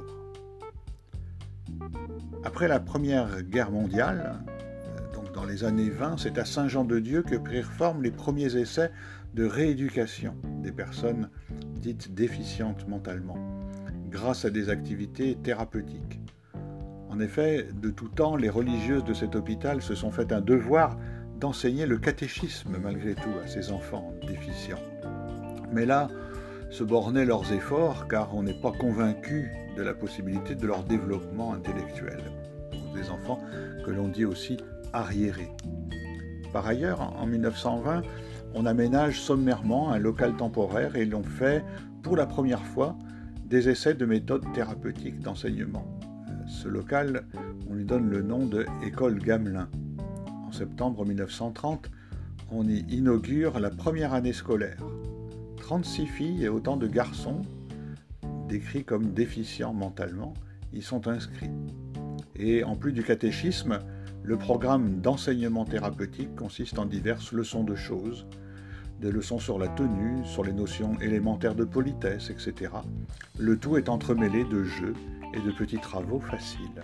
[2.44, 7.36] Après la Première Guerre mondiale, euh, donc dans les années 20, c'est à Saint-Jean-de-Dieu que
[7.36, 8.92] prirent forme les premiers essais
[9.34, 11.30] de rééducation des personnes
[11.76, 13.38] dites déficientes mentalement,
[14.10, 16.20] grâce à des activités thérapeutiques.
[17.10, 20.98] En effet, de tout temps, les religieuses de cet hôpital se sont fait un devoir
[21.40, 24.82] d'enseigner le catéchisme malgré tout à ces enfants déficients.
[25.72, 26.10] Mais là,
[26.76, 31.54] se bornaient leurs efforts car on n'est pas convaincu de la possibilité de leur développement
[31.54, 32.20] intellectuel.
[32.94, 33.40] Des enfants
[33.86, 34.58] que l'on dit aussi
[34.92, 35.52] arriérés.
[36.52, 38.02] Par ailleurs, en 1920,
[38.56, 41.64] on aménage sommairement un local temporaire et l'on fait,
[42.04, 42.98] pour la première fois,
[43.46, 45.88] des essais de méthodes thérapeutiques d'enseignement.
[46.46, 47.24] Ce local,
[47.70, 49.70] on lui donne le nom de École Gamelin.
[50.46, 51.90] En septembre 1930,
[52.52, 54.84] on y inaugure la première année scolaire.
[55.66, 57.42] 36 filles et autant de garçons,
[58.48, 60.36] décrits comme déficients mentalement,
[60.72, 61.50] y sont inscrits.
[62.36, 63.80] Et en plus du catéchisme,
[64.22, 68.28] le programme d'enseignement thérapeutique consiste en diverses leçons de choses,
[69.02, 72.72] des leçons sur la tenue, sur les notions élémentaires de politesse, etc.
[73.40, 74.94] Le tout est entremêlé de jeux
[75.34, 76.84] et de petits travaux faciles.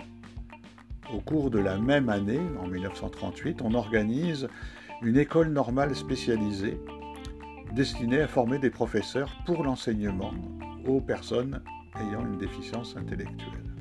[1.13, 4.47] Au cours de la même année, en 1938, on organise
[5.03, 6.79] une école normale spécialisée
[7.73, 10.33] destinée à former des professeurs pour l'enseignement
[10.85, 11.61] aux personnes
[11.99, 13.71] ayant une déficience intellectuelle.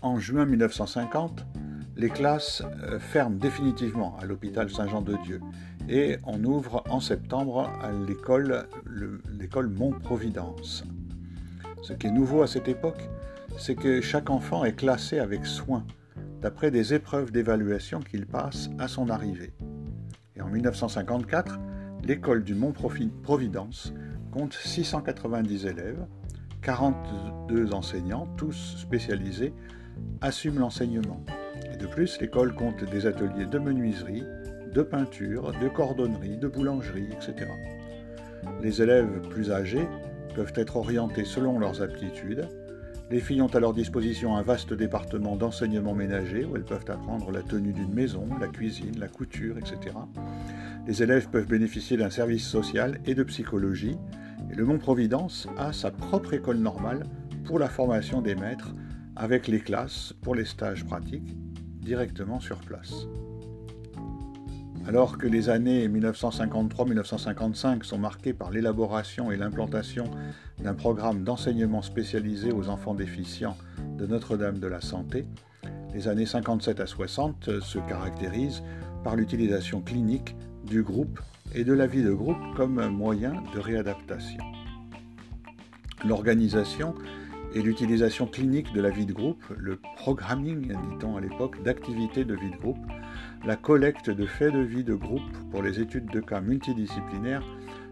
[0.00, 1.46] En juin 1950,
[1.96, 5.40] les classes euh, ferment définitivement à l'hôpital Saint-Jean-de-Dieu
[5.88, 8.66] et on ouvre en septembre à l'école,
[9.38, 10.84] l'école Mont-Providence.
[11.82, 13.08] Ce qui est nouveau à cette époque,
[13.58, 15.84] c'est que chaque enfant est classé avec soin
[16.40, 19.52] d'après des épreuves d'évaluation qu'il passe à son arrivée.
[20.52, 21.58] Et en 1954,
[22.04, 23.94] l'école du Mont-Providence
[24.30, 26.06] compte 690 élèves,
[26.60, 29.54] 42 enseignants, tous spécialisés,
[30.20, 31.24] assument l'enseignement.
[31.72, 34.24] Et de plus, l'école compte des ateliers de menuiserie,
[34.74, 37.50] de peinture, de cordonnerie, de boulangerie, etc.
[38.62, 39.88] Les élèves plus âgés
[40.34, 42.46] peuvent être orientés selon leurs aptitudes
[43.12, 47.30] les filles ont à leur disposition un vaste département d'enseignement ménager où elles peuvent apprendre
[47.30, 49.94] la tenue d'une maison, la cuisine, la couture, etc.
[50.86, 53.98] Les élèves peuvent bénéficier d'un service social et de psychologie.
[54.50, 57.04] Et le Mont-Providence a sa propre école normale
[57.44, 58.74] pour la formation des maîtres
[59.14, 61.36] avec les classes pour les stages pratiques
[61.82, 63.06] directement sur place.
[64.86, 70.04] Alors que les années 1953-1955 sont marquées par l'élaboration et l'implantation
[70.58, 73.56] d'un programme d'enseignement spécialisé aux enfants déficients
[73.96, 75.26] de Notre-Dame de la Santé,
[75.94, 78.62] les années 57 à 60 se caractérisent
[79.04, 80.34] par l'utilisation clinique
[80.66, 81.20] du groupe
[81.54, 84.42] et de la vie de groupe comme moyen de réadaptation.
[86.04, 86.94] L'organisation
[87.54, 92.34] et l'utilisation clinique de la vie de groupe, le programming, dit-on à l'époque, d'activités de
[92.34, 92.84] vie de groupe,
[93.44, 97.44] la collecte de faits de vie de groupe pour les études de cas multidisciplinaires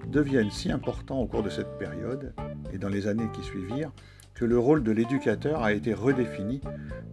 [0.09, 2.33] deviennent si importants au cours de cette période
[2.73, 3.93] et dans les années qui suivirent
[4.35, 6.63] que le rôle de l'éducateur a été redéfini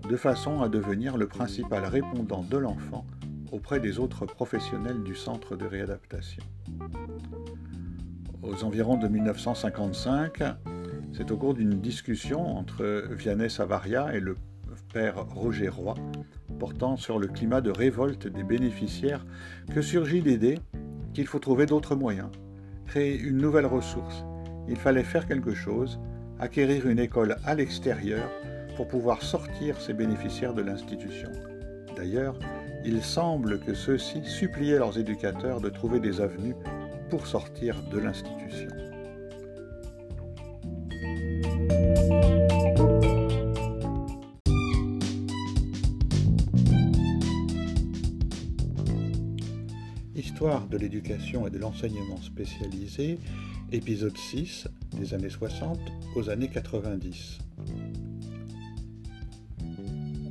[0.09, 3.05] de façon à devenir le principal répondant de l'enfant
[3.51, 6.43] auprès des autres professionnels du centre de réadaptation.
[8.43, 10.41] Aux environs de 1955,
[11.13, 14.35] c'est au cours d'une discussion entre Vianney Savaria et le
[14.93, 15.95] père Roger Roy
[16.59, 19.25] portant sur le climat de révolte des bénéficiaires
[19.73, 20.59] que surgit l'idée
[21.13, 22.29] qu'il faut trouver d'autres moyens,
[22.85, 24.25] créer une nouvelle ressource.
[24.67, 25.99] Il fallait faire quelque chose,
[26.39, 28.29] acquérir une école à l'extérieur
[28.75, 31.29] pour pouvoir sortir ces bénéficiaires de l'institution.
[31.95, 32.37] D'ailleurs,
[32.85, 36.55] il semble que ceux-ci suppliaient leurs éducateurs de trouver des avenues
[37.09, 38.86] pour sortir de l'institution.
[50.37, 53.17] Histoire de l'éducation et de l'enseignement spécialisé,
[53.71, 55.79] épisode 6, des années 60
[56.15, 57.39] aux années 90.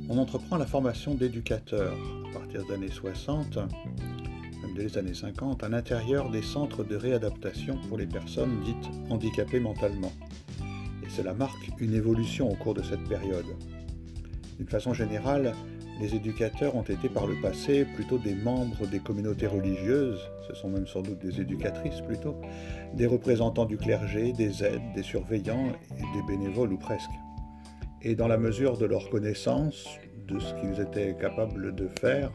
[0.07, 1.97] On entreprend la formation d'éducateurs
[2.29, 7.77] à partir des années 60, même des années 50, à l'intérieur des centres de réadaptation
[7.89, 10.13] pour les personnes dites handicapées mentalement.
[11.05, 13.57] Et cela marque une évolution au cours de cette période.
[14.57, 15.53] D'une façon générale,
[15.99, 20.69] les éducateurs ont été par le passé plutôt des membres des communautés religieuses, ce sont
[20.69, 22.35] même sans doute des éducatrices plutôt,
[22.93, 27.09] des représentants du clergé, des aides, des surveillants et des bénévoles ou presque.
[28.01, 29.87] Et dans la mesure de leur connaissance,
[30.27, 32.31] de ce qu'ils étaient capables de faire,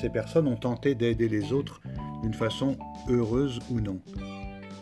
[0.00, 1.80] ces personnes ont tenté d'aider les autres
[2.22, 2.76] d'une façon
[3.08, 4.00] heureuse ou non.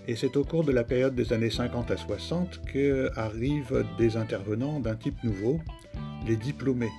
[0.07, 4.17] Et c'est au cours de la période des années 50 à 60 que arrivent des
[4.17, 5.61] intervenants d'un type nouveau,
[6.27, 6.91] les diplômés,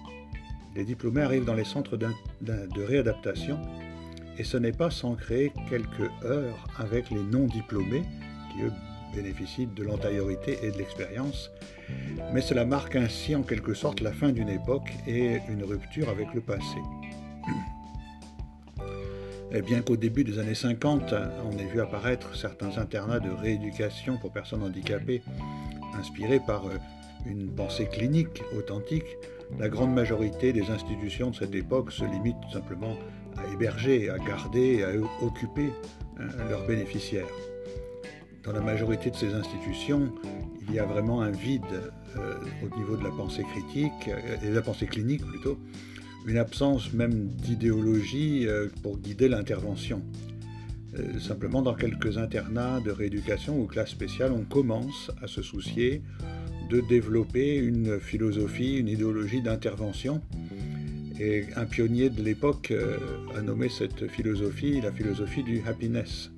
[0.76, 3.60] les diplômés arrivent dans les centres de réadaptation
[4.38, 8.04] et ce n'est pas sans créer quelques heures avec les non-diplômés
[8.52, 8.72] qui, eux,
[9.14, 11.52] bénéficient de l'antériorité et de l'expérience,
[12.34, 16.34] mais cela marque ainsi en quelque sorte la fin d'une époque et une rupture avec
[16.34, 16.78] le passé.
[19.52, 21.14] Et bien qu'au début des années 50,
[21.46, 25.22] on ait vu apparaître certains internats de rééducation pour personnes handicapées
[26.00, 26.78] inspirés par euh,
[27.26, 29.18] une pensée clinique authentique,
[29.60, 32.96] la grande majorité des institutions de cette époque se limitent simplement
[33.38, 34.90] à héberger, à garder, à
[35.24, 35.70] occuper
[36.20, 37.28] hein, leurs bénéficiaires.
[38.44, 40.12] Dans la majorité de ces institutions,
[40.68, 41.62] il y a vraiment un vide
[42.18, 45.60] euh, au niveau de la pensée critique, euh, et de la pensée clinique plutôt,
[46.26, 50.02] une absence même d'idéologie euh, pour guider l'intervention.
[51.22, 56.02] Simplement, dans quelques internats de rééducation ou classes spéciales, on commence à se soucier
[56.72, 60.22] de développer une philosophie, une idéologie d'intervention.
[61.20, 62.98] Et un pionnier de l'époque euh,
[63.36, 66.32] a nommé cette philosophie la philosophie du happiness.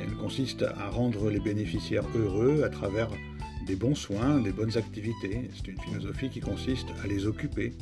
[0.00, 3.08] Elle consiste à rendre les bénéficiaires heureux à travers
[3.66, 5.48] des bons soins, des bonnes activités.
[5.54, 7.72] C'est une philosophie qui consiste à les occuper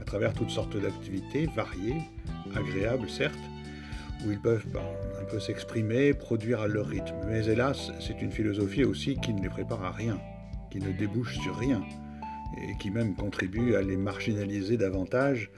[0.00, 2.00] à travers toutes sortes d'activités variées,
[2.56, 3.38] agréables certes,
[4.26, 4.80] où ils peuvent ben,
[5.20, 7.14] un peu s'exprimer, produire à leur rythme.
[7.28, 10.18] Mais hélas, c'est une philosophie aussi qui ne les prépare à rien,
[10.74, 11.84] qui ne débouche sur rien,
[12.60, 15.52] et qui même contribue à les marginaliser davantage,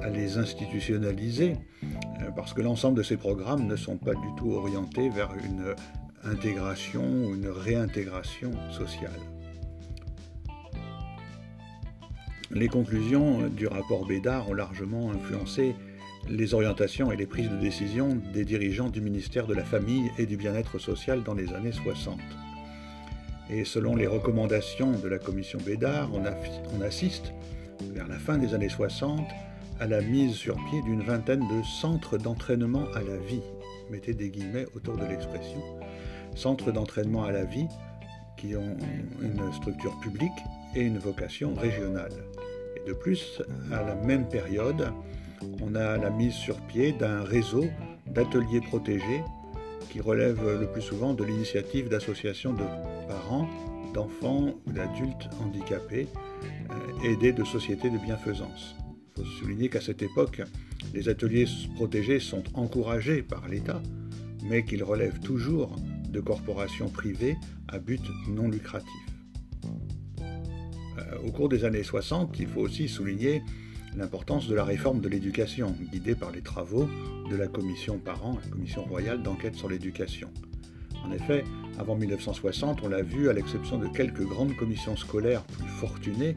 [0.00, 4.52] à les institutionnaliser, euh, parce que l'ensemble de ces programmes ne sont pas du tout
[4.52, 5.74] orientés vers une
[6.22, 9.18] intégration ou une réintégration sociale.
[12.52, 15.74] Les conclusions du rapport Bédard ont largement influencé
[16.28, 20.26] les orientations et les prises de décision des dirigeants du ministère de la Famille et
[20.26, 22.20] du Bien-être social dans les années 60.
[23.52, 27.32] Et selon les recommandations de la commission Bédard, on, assiste,
[27.92, 29.26] vers la fin des années 60,
[29.80, 33.42] à la mise sur pied d'une vingtaine de centres d'entraînement à la vie.
[33.90, 35.60] Mettez des guillemets autour de l'expression.
[36.36, 37.66] Centres d'entraînement à la vie
[38.36, 38.76] qui ont
[39.20, 40.30] une structure publique
[40.76, 42.12] et une vocation régionale.
[42.76, 43.42] Et de plus,
[43.72, 44.92] à la même période,
[45.60, 47.64] on a la mise sur pied d'un réseau
[48.06, 49.22] d'ateliers protégés
[49.88, 52.64] qui relève le plus souvent de l'initiative d'associations de
[53.08, 53.48] parents,
[53.92, 56.06] d'enfants ou d'adultes handicapés,
[56.70, 58.76] euh, aidés de sociétés de bienfaisance.
[59.16, 60.42] Il faut souligner qu'à cette époque,
[60.94, 63.82] les ateliers protégés sont encouragés par l'État,
[64.48, 65.76] mais qu'ils relèvent toujours
[66.08, 67.36] de corporations privées
[67.68, 68.90] à but non lucratif.
[70.22, 73.42] Euh, au cours des années 60, il faut aussi souligner
[73.96, 76.88] l'importance de la réforme de l'éducation, guidée par les travaux
[77.30, 80.30] de la commission parent, la commission royale d'enquête sur l'éducation.
[81.04, 81.44] En effet,
[81.78, 86.36] avant 1960, on l'a vu, à l'exception de quelques grandes commissions scolaires plus fortunées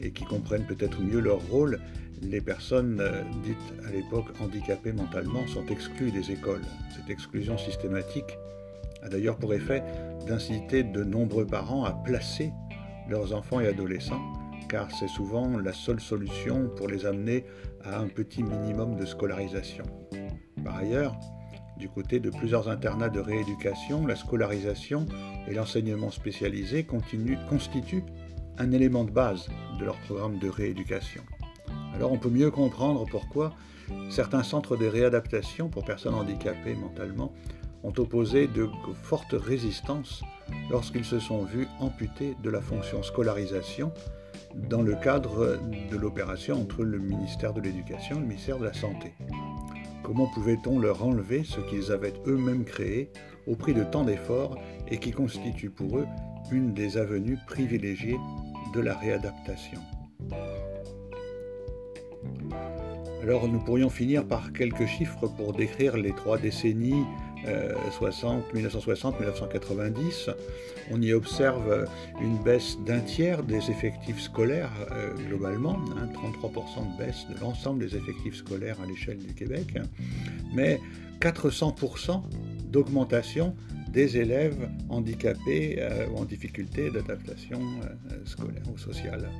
[0.00, 1.80] et qui comprennent peut-être mieux leur rôle,
[2.22, 6.62] les personnes euh, dites à l'époque handicapées mentalement sont exclues des écoles.
[6.94, 8.38] Cette exclusion systématique
[9.02, 9.82] a d'ailleurs pour effet
[10.26, 12.52] d'inciter de nombreux parents à placer
[13.08, 14.22] leurs enfants et adolescents
[14.68, 17.44] car c'est souvent la seule solution pour les amener
[17.84, 19.84] à un petit minimum de scolarisation.
[20.64, 21.16] Par ailleurs,
[21.78, 25.06] du côté de plusieurs internats de rééducation, la scolarisation
[25.46, 28.04] et l'enseignement spécialisé constituent
[28.58, 29.48] un élément de base
[29.78, 31.22] de leur programme de rééducation.
[31.94, 33.54] Alors on peut mieux comprendre pourquoi
[34.10, 37.32] certains centres de réadaptation pour personnes handicapées mentalement
[37.82, 38.68] ont opposé de
[39.02, 40.22] fortes résistances
[40.70, 43.92] lorsqu'ils se sont vus amputés de la fonction scolarisation
[44.54, 45.58] dans le cadre
[45.90, 49.12] de l'opération entre le ministère de l'Éducation et le ministère de la Santé.
[50.02, 53.10] Comment pouvait-on leur enlever ce qu'ils avaient eux-mêmes créé
[53.46, 54.56] au prix de tant d'efforts
[54.88, 56.06] et qui constitue pour eux
[56.52, 58.18] une des avenues privilégiées
[58.72, 59.80] de la réadaptation?
[63.22, 67.04] Alors nous pourrions finir par quelques chiffres pour décrire les trois décennies
[67.46, 70.32] 1960-1990, euh,
[70.90, 71.86] on y observe
[72.20, 75.78] une baisse d'un tiers des effectifs scolaires euh, globalement,
[76.14, 79.74] 33% hein, de baisse de l'ensemble des effectifs scolaires à l'échelle du Québec,
[80.54, 80.80] mais
[81.20, 82.22] 400%
[82.70, 83.56] d'augmentation
[83.88, 87.60] des élèves handicapés euh, ou en difficulté d'adaptation
[88.24, 89.30] scolaire ou sociale.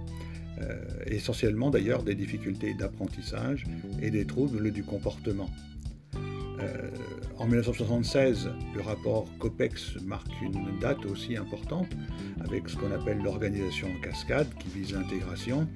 [1.06, 3.64] essentiellement d'ailleurs des difficultés d'apprentissage
[4.00, 5.50] et des troubles du comportement.
[6.60, 6.90] Euh,
[7.38, 11.88] en 1976, le rapport COPEX marque une date aussi importante
[12.40, 15.68] avec ce qu'on appelle l'organisation en cascade qui vise l'intégration.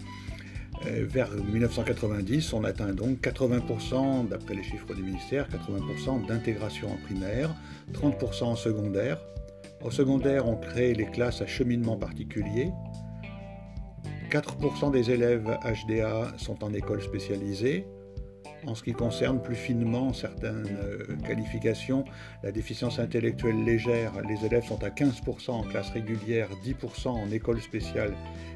[0.86, 6.96] Euh, vers 1990, on atteint donc 80%, d'après les chiffres du ministère, 80% d'intégration en
[6.96, 7.54] primaire,
[7.92, 9.18] 30% en secondaire.
[9.84, 12.70] Au secondaire, on crée les classes à cheminement particulier.
[14.30, 17.84] 4% des élèves HDA sont en école spécialisée.
[18.66, 22.04] En ce qui concerne plus finement certaines euh, qualifications,
[22.42, 27.60] la déficience intellectuelle légère, les élèves sont à 15% en classe régulière, 10% en école
[27.62, 28.14] spéciale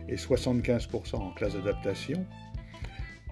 [0.09, 2.27] et 75% en classe d'adaptation.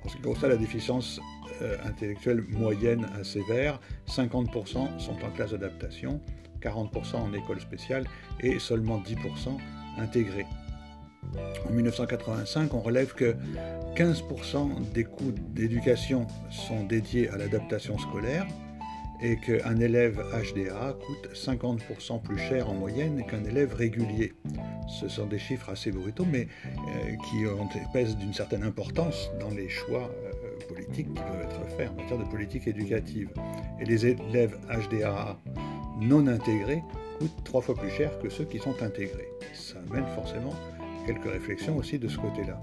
[0.04, 1.20] En ce qui concerne la déficience
[1.60, 6.20] euh, intellectuelle moyenne à sévère, 50% sont en classe d'adaptation,
[6.62, 8.04] 40% en école spéciale
[8.40, 9.58] et seulement 10%
[9.98, 10.46] intégrés.
[11.68, 13.34] En 1985, on relève que
[13.96, 18.46] 15% des coûts d'éducation sont dédiés à l'adaptation scolaire
[19.22, 24.32] et qu'un élève HDA coûte 50% plus cher en moyenne qu'un élève régulier.
[24.88, 29.50] Ce sont des chiffres assez brutaux, mais euh, qui ont, pèsent d'une certaine importance dans
[29.50, 33.30] les choix euh, politiques qui peuvent être faits en matière de politique éducative.
[33.80, 35.38] Et les élèves HDAA
[36.00, 36.82] non intégrés
[37.20, 39.28] coûtent trois fois plus cher que ceux qui sont intégrés.
[39.54, 40.54] Ça amène forcément
[41.06, 42.60] quelques réflexions aussi de ce côté-là.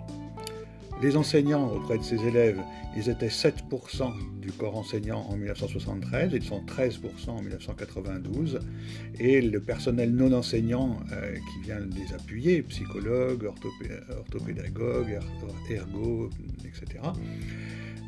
[1.02, 2.62] Les enseignants auprès de ces élèves,
[2.98, 4.12] ils étaient 7%
[4.42, 8.60] du corps enseignant en 1973, ils sont 13% en 1992,
[9.18, 15.20] et le personnel non enseignant euh, qui vient les appuyer, psychologues, orthopédagogues,
[15.70, 16.30] ergo,
[16.66, 17.00] etc.,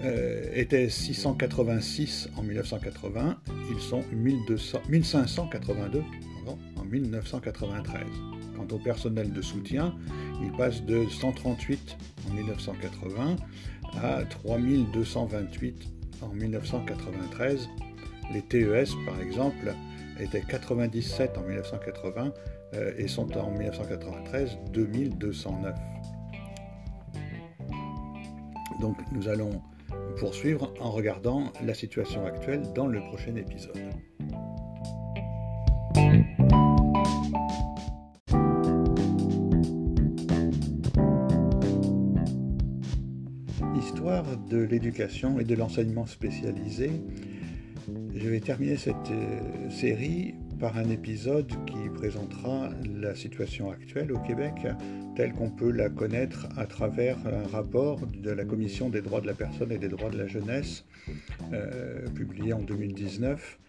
[0.04, 3.38] euh, était 686 en 1980,
[3.74, 6.04] ils sont 1582
[6.76, 8.02] en 1993.
[8.56, 9.96] Quant au personnel de soutien,
[10.42, 11.98] il passe de 138
[12.30, 13.36] en 1980
[14.02, 15.88] à 3228
[16.22, 17.70] en 1993.
[18.34, 19.74] Les TES, par exemple,
[20.20, 22.34] étaient 97 en 1980
[22.74, 25.76] euh, et sont en 1993 2209.
[28.80, 29.62] Donc nous allons
[30.18, 33.78] poursuivre en regardant la situation actuelle dans le prochain épisode.
[44.52, 46.92] De l'éducation et de l'enseignement spécialisé.
[48.16, 54.20] Je vais terminer cette euh, série par un épisode qui présentera la situation actuelle au
[54.20, 54.54] Québec
[55.16, 59.28] telle qu'on peut la connaître à travers un rapport de la Commission des droits de
[59.28, 60.86] la personne et des droits de la jeunesse
[61.54, 63.60] euh, publié en 2019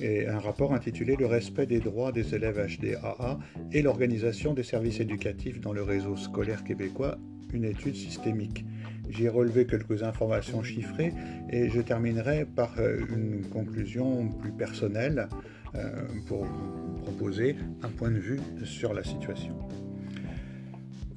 [0.00, 3.38] et un rapport intitulé Le respect des droits des élèves HDAA
[3.72, 7.18] et l'organisation des services éducatifs dans le réseau scolaire québécois,
[7.52, 8.64] une étude systémique.
[9.10, 11.12] J'ai relevé quelques informations chiffrées
[11.50, 15.28] et je terminerai par euh, une conclusion plus personnelle
[15.74, 19.56] euh, pour vous proposer un point de vue sur la situation.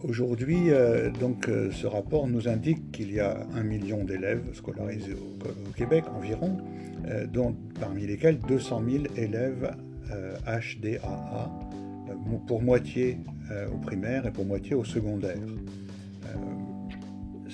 [0.01, 5.71] Aujourd'hui, euh, donc, ce rapport nous indique qu'il y a un million d'élèves scolarisés au,
[5.71, 6.57] Québec environ,
[7.31, 9.75] dont parmi lesquels 200 000 élèves
[10.45, 11.51] HDAA,
[12.47, 13.17] pour moitié
[13.73, 15.37] au primaire et pour moitié au secondaire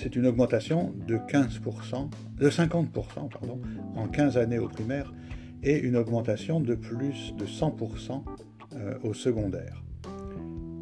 [0.00, 2.88] c'est une augmentation de 15%, de 50%
[3.30, 3.60] pardon,
[3.96, 5.12] en 15 années au primaire
[5.62, 8.22] et une augmentation de plus de 100%
[8.76, 9.82] euh, au secondaire.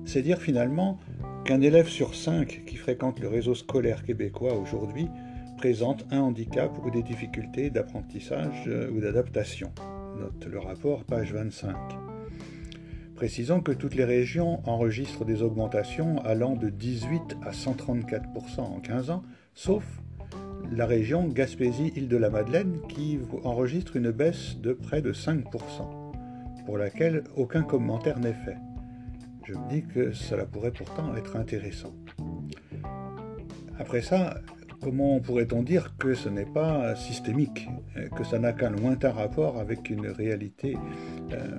[0.04, 1.00] C'est dire finalement
[1.44, 5.08] qu'un élève sur 5 qui fréquente le réseau scolaire québécois aujourd'hui
[5.56, 9.72] présente un handicap ou des difficultés d'apprentissage euh, ou d'adaptation.
[10.16, 11.74] Note le rapport, page 25.
[13.18, 19.10] Précisons que toutes les régions enregistrent des augmentations allant de 18 à 134% en 15
[19.10, 19.82] ans, sauf
[20.70, 25.42] la région Gaspésie-Île-de-la-Madeleine qui enregistre une baisse de près de 5%,
[26.64, 28.56] pour laquelle aucun commentaire n'est fait.
[29.44, 31.96] Je me dis que cela pourrait pourtant être intéressant.
[33.80, 34.38] Après ça,
[34.80, 37.68] comment pourrait-on dire que ce n'est pas systémique,
[38.16, 40.76] que ça n'a qu'un lointain rapport avec une réalité
[41.32, 41.58] euh,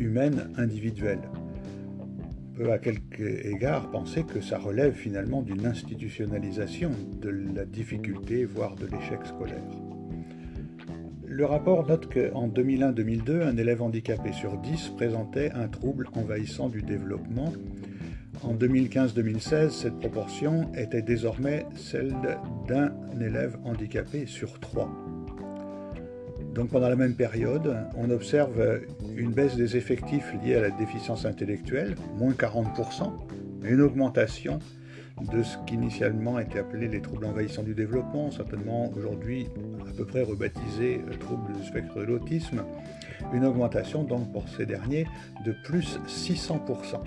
[0.00, 1.20] humaine individuelle.
[2.00, 6.90] On peut à quelque égard penser que ça relève finalement d'une institutionnalisation
[7.20, 9.62] de la difficulté, voire de l'échec scolaire.
[11.26, 16.82] Le rapport note qu'en 2001-2002, un élève handicapé sur 10 présentait un trouble envahissant du
[16.82, 17.52] développement.
[18.42, 22.14] En 2015-2016, cette proportion était désormais celle
[22.66, 25.09] d'un élève handicapé sur 3.
[26.54, 28.80] Donc pendant la même période, on observe
[29.16, 33.12] une baisse des effectifs liés à la déficience intellectuelle, moins 40%,
[33.64, 34.58] et une augmentation
[35.32, 39.48] de ce qu'initialement était appelé les troubles envahissants du développement, certainement aujourd'hui
[39.88, 42.62] à peu près rebaptisés euh, troubles du spectre de l'autisme,
[43.34, 45.06] une augmentation donc pour ces derniers
[45.44, 47.00] de plus 600%.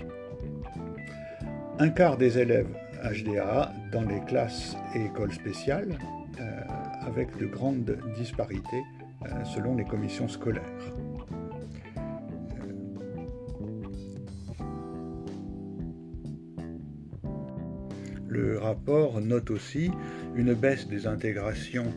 [1.80, 2.68] Un quart des élèves
[3.02, 5.98] HDA dans les classes et écoles spéciales,
[6.40, 6.60] euh,
[7.06, 8.82] avec de grandes disparités
[9.44, 10.62] selon les commissions scolaires.
[18.28, 19.90] Le rapport note aussi
[20.34, 21.92] une baisse des intégrations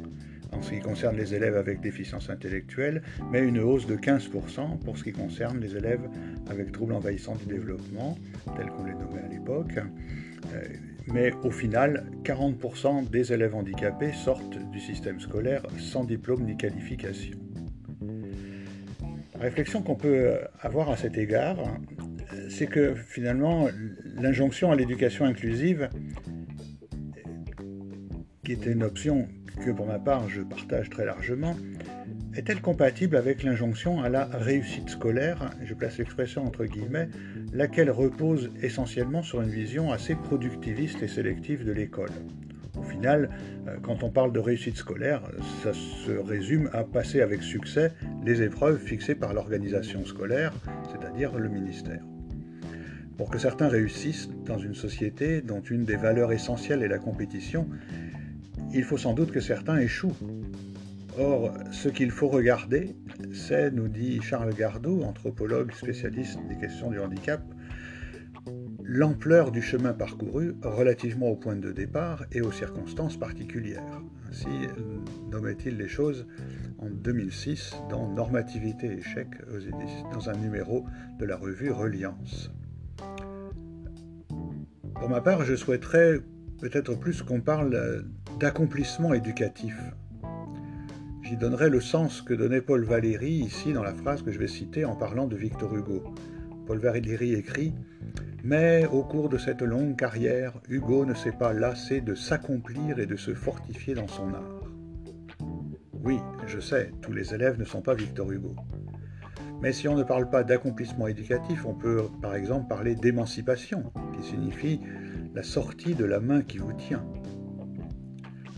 [0.51, 3.01] en ce qui concerne les élèves avec déficience intellectuelle,
[3.31, 6.07] mais une hausse de 15% pour ce qui concerne les élèves
[6.49, 8.17] avec troubles envahissants du développement,
[8.55, 9.79] tels qu'on les nommait à l'époque.
[11.13, 17.37] Mais au final, 40% des élèves handicapés sortent du système scolaire sans diplôme ni qualification.
[19.35, 21.57] La réflexion qu'on peut avoir à cet égard,
[22.49, 23.67] c'est que finalement,
[24.15, 25.89] l'injonction à l'éducation inclusive,
[28.43, 29.27] qui était une option
[29.63, 31.55] que pour ma part je partage très largement,
[32.37, 37.09] est-elle compatible avec l'injonction à la réussite scolaire, je place l'expression entre guillemets,
[37.51, 42.11] laquelle repose essentiellement sur une vision assez productiviste et sélective de l'école?
[42.77, 43.31] Au final,
[43.67, 45.23] euh, quand on parle de réussite scolaire,
[45.63, 47.91] ça se résume à passer avec succès
[48.23, 50.53] les épreuves fixées par l'organisation scolaire,
[50.91, 52.03] c'est-à-dire le ministère.
[53.17, 57.67] Pour que certains réussissent dans une société dont une des valeurs essentielles est la compétition,
[58.73, 60.15] il faut sans doute que certains échouent.
[61.19, 62.95] Or, ce qu'il faut regarder,
[63.33, 67.41] c'est, nous dit Charles Gardot, anthropologue spécialiste des questions du handicap,
[68.83, 74.01] l'ampleur du chemin parcouru relativement au point de départ et aux circonstances particulières.
[74.29, 74.47] Ainsi
[75.31, 76.27] nommait-il les choses
[76.77, 79.27] en 2006 dans Normativité échec
[80.13, 80.85] dans un numéro
[81.19, 82.51] de la revue Reliance.
[84.93, 86.19] Pour ma part, je souhaiterais
[86.61, 88.05] peut-être plus qu'on parle
[88.39, 89.75] d'accomplissement éducatif.
[91.27, 94.47] J'y donnerai le sens que donnait Paul Valéry ici dans la phrase que je vais
[94.47, 96.01] citer en parlant de Victor Hugo.
[96.65, 97.73] Paul Valéry écrit
[98.45, 103.05] Mais au cours de cette longue carrière, Hugo ne s'est pas lassé de s'accomplir et
[103.05, 104.61] de se fortifier dans son art.
[106.01, 108.55] Oui, je sais, tous les élèves ne sont pas Victor Hugo.
[109.61, 114.25] Mais si on ne parle pas d'accomplissement éducatif, on peut par exemple parler d'émancipation, qui
[114.25, 114.79] signifie
[115.35, 117.03] la sortie de la main qui vous tient.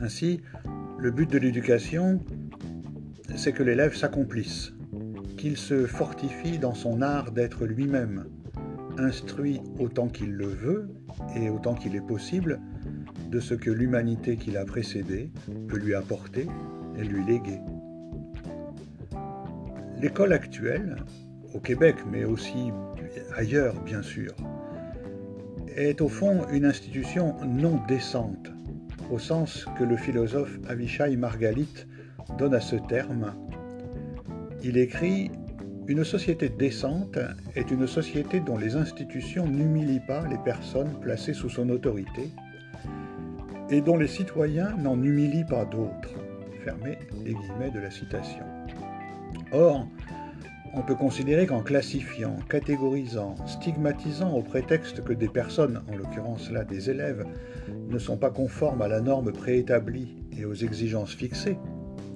[0.01, 0.41] Ainsi,
[0.99, 2.20] le but de l'éducation,
[3.36, 4.73] c'est que l'élève s'accomplisse,
[5.38, 8.25] qu'il se fortifie dans son art d'être lui-même,
[8.97, 10.89] instruit autant qu'il le veut
[11.36, 12.59] et autant qu'il est possible
[13.30, 15.32] de ce que l'humanité qui l'a précédé
[15.67, 16.47] peut lui apporter
[16.97, 17.59] et lui léguer.
[20.01, 20.97] L'école actuelle,
[21.53, 22.71] au Québec, mais aussi
[23.36, 24.34] ailleurs bien sûr,
[25.75, 28.51] est au fond une institution non décente,
[29.11, 31.86] au sens que le philosophe Avishai Margalit
[32.38, 33.34] donne à ce terme.
[34.63, 35.32] Il écrit
[35.88, 37.17] Une société décente
[37.55, 42.30] est une société dont les institutions n'humilient pas les personnes placées sous son autorité
[43.69, 46.15] et dont les citoyens n'en humilient pas d'autres.
[46.63, 48.43] Fermez les guillemets de la citation.
[49.51, 49.88] Or,
[50.73, 56.63] on peut considérer qu'en classifiant, catégorisant, stigmatisant au prétexte que des personnes, en l'occurrence là
[56.63, 57.25] des élèves,
[57.89, 61.57] ne sont pas conformes à la norme préétablie et aux exigences fixées,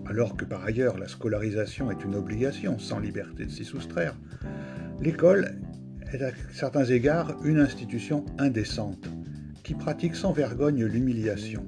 [0.05, 4.15] alors que par ailleurs la scolarisation est une obligation sans liberté de s'y soustraire,
[4.99, 5.55] l'école
[6.11, 9.09] est à certains égards une institution indécente,
[9.63, 11.65] qui pratique sans vergogne l'humiliation.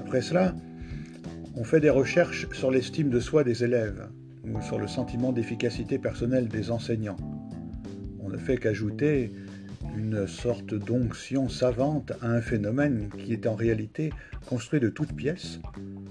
[0.00, 0.54] Après cela,
[1.54, 4.08] on fait des recherches sur l'estime de soi des élèves
[4.44, 7.16] ou sur le sentiment d'efficacité personnelle des enseignants.
[8.20, 9.32] On ne fait qu'ajouter
[9.96, 14.10] une sorte d'onction savante à un phénomène qui est en réalité
[14.46, 15.60] construit de toutes pièces,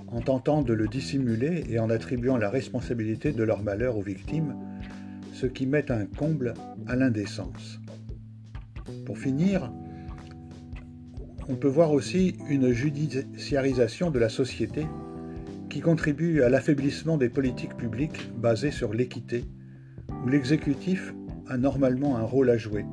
[0.07, 4.55] en tentant de le dissimuler et en attribuant la responsabilité de leur malheur aux victimes,
[5.33, 6.53] ce qui met un comble
[6.87, 7.79] à l'indécence.
[9.05, 9.71] Pour finir,
[11.49, 14.85] on peut voir aussi une judiciarisation de la société
[15.69, 19.43] qui contribue à l'affaiblissement des politiques publiques basées sur l'équité,
[20.23, 21.13] où l'exécutif
[21.47, 22.85] a normalement un rôle à jouer.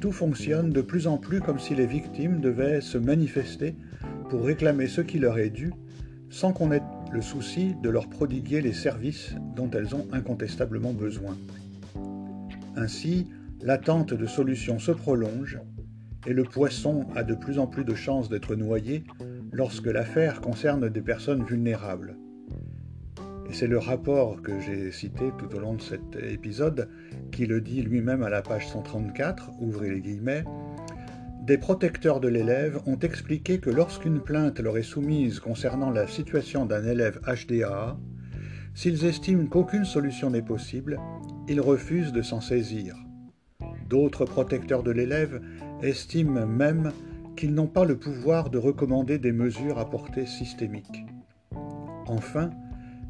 [0.00, 3.76] Tout fonctionne de plus en plus comme si les victimes devaient se manifester
[4.28, 5.72] pour réclamer ce qui leur est dû,
[6.30, 11.36] sans qu'on ait le souci de leur prodiguer les services dont elles ont incontestablement besoin.
[12.76, 13.28] Ainsi,
[13.62, 15.58] l'attente de solutions se prolonge
[16.26, 19.04] et le poisson a de plus en plus de chances d'être noyé
[19.52, 22.16] lorsque l'affaire concerne des personnes vulnérables.
[23.48, 26.88] Et c'est le rapport que j'ai cité tout au long de cet épisode
[27.32, 30.44] qui le dit lui-même à la page 134, ouvrez les guillemets,
[31.48, 36.66] des protecteurs de l'élève ont expliqué que lorsqu'une plainte leur est soumise concernant la situation
[36.66, 37.96] d'un élève HDA,
[38.74, 41.00] s'ils estiment qu'aucune solution n'est possible,
[41.48, 42.96] ils refusent de s'en saisir.
[43.88, 45.40] D'autres protecteurs de l'élève
[45.82, 46.92] estiment même
[47.34, 51.06] qu'ils n'ont pas le pouvoir de recommander des mesures à portée systémique.
[52.08, 52.50] Enfin,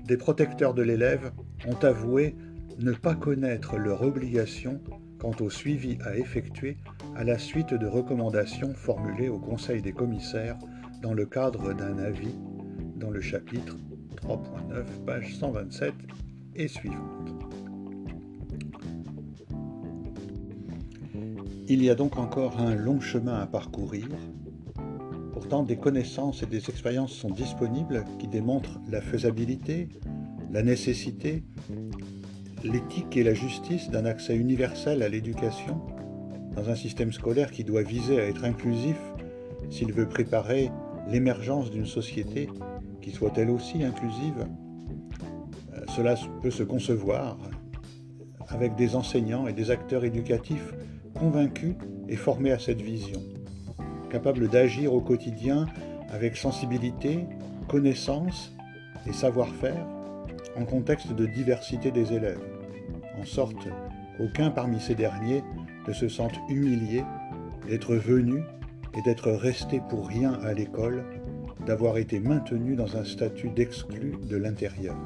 [0.06, 1.32] des protecteurs de l'élève
[1.66, 2.36] ont avoué
[2.78, 4.80] ne pas connaître leur obligation
[5.18, 6.76] quant au suivi à effectuer
[7.16, 10.58] à la suite de recommandations formulées au Conseil des commissaires
[11.02, 12.34] dans le cadre d'un avis
[12.96, 13.76] dans le chapitre
[14.16, 15.94] 3.9, page 127
[16.56, 17.34] et suivante.
[21.68, 24.06] Il y a donc encore un long chemin à parcourir.
[25.32, 29.88] Pourtant, des connaissances et des expériences sont disponibles qui démontrent la faisabilité,
[30.50, 31.44] la nécessité,
[32.64, 35.80] l'éthique et la justice d'un accès universel à l'éducation
[36.56, 38.96] dans un système scolaire qui doit viser à être inclusif
[39.70, 40.70] s'il veut préparer
[41.08, 42.48] l'émergence d'une société
[43.00, 44.46] qui soit elle aussi inclusive.
[45.74, 47.38] Euh, cela peut se concevoir
[48.48, 50.74] avec des enseignants et des acteurs éducatifs
[51.14, 51.74] convaincus
[52.08, 53.20] et formés à cette vision.
[54.10, 55.66] capable d'agir au quotidien
[56.10, 57.26] avec sensibilité,
[57.68, 58.56] connaissance
[59.06, 59.86] et savoir-faire
[60.56, 62.40] en contexte de diversité des élèves,
[63.20, 63.56] en sorte
[64.18, 65.42] qu'aucun parmi ces derniers
[65.86, 67.04] ne se sente humilié
[67.66, 68.42] d'être venu
[68.96, 71.04] et d'être resté pour rien à l'école,
[71.66, 74.96] d'avoir été maintenu dans un statut d'exclu de l'intérieur.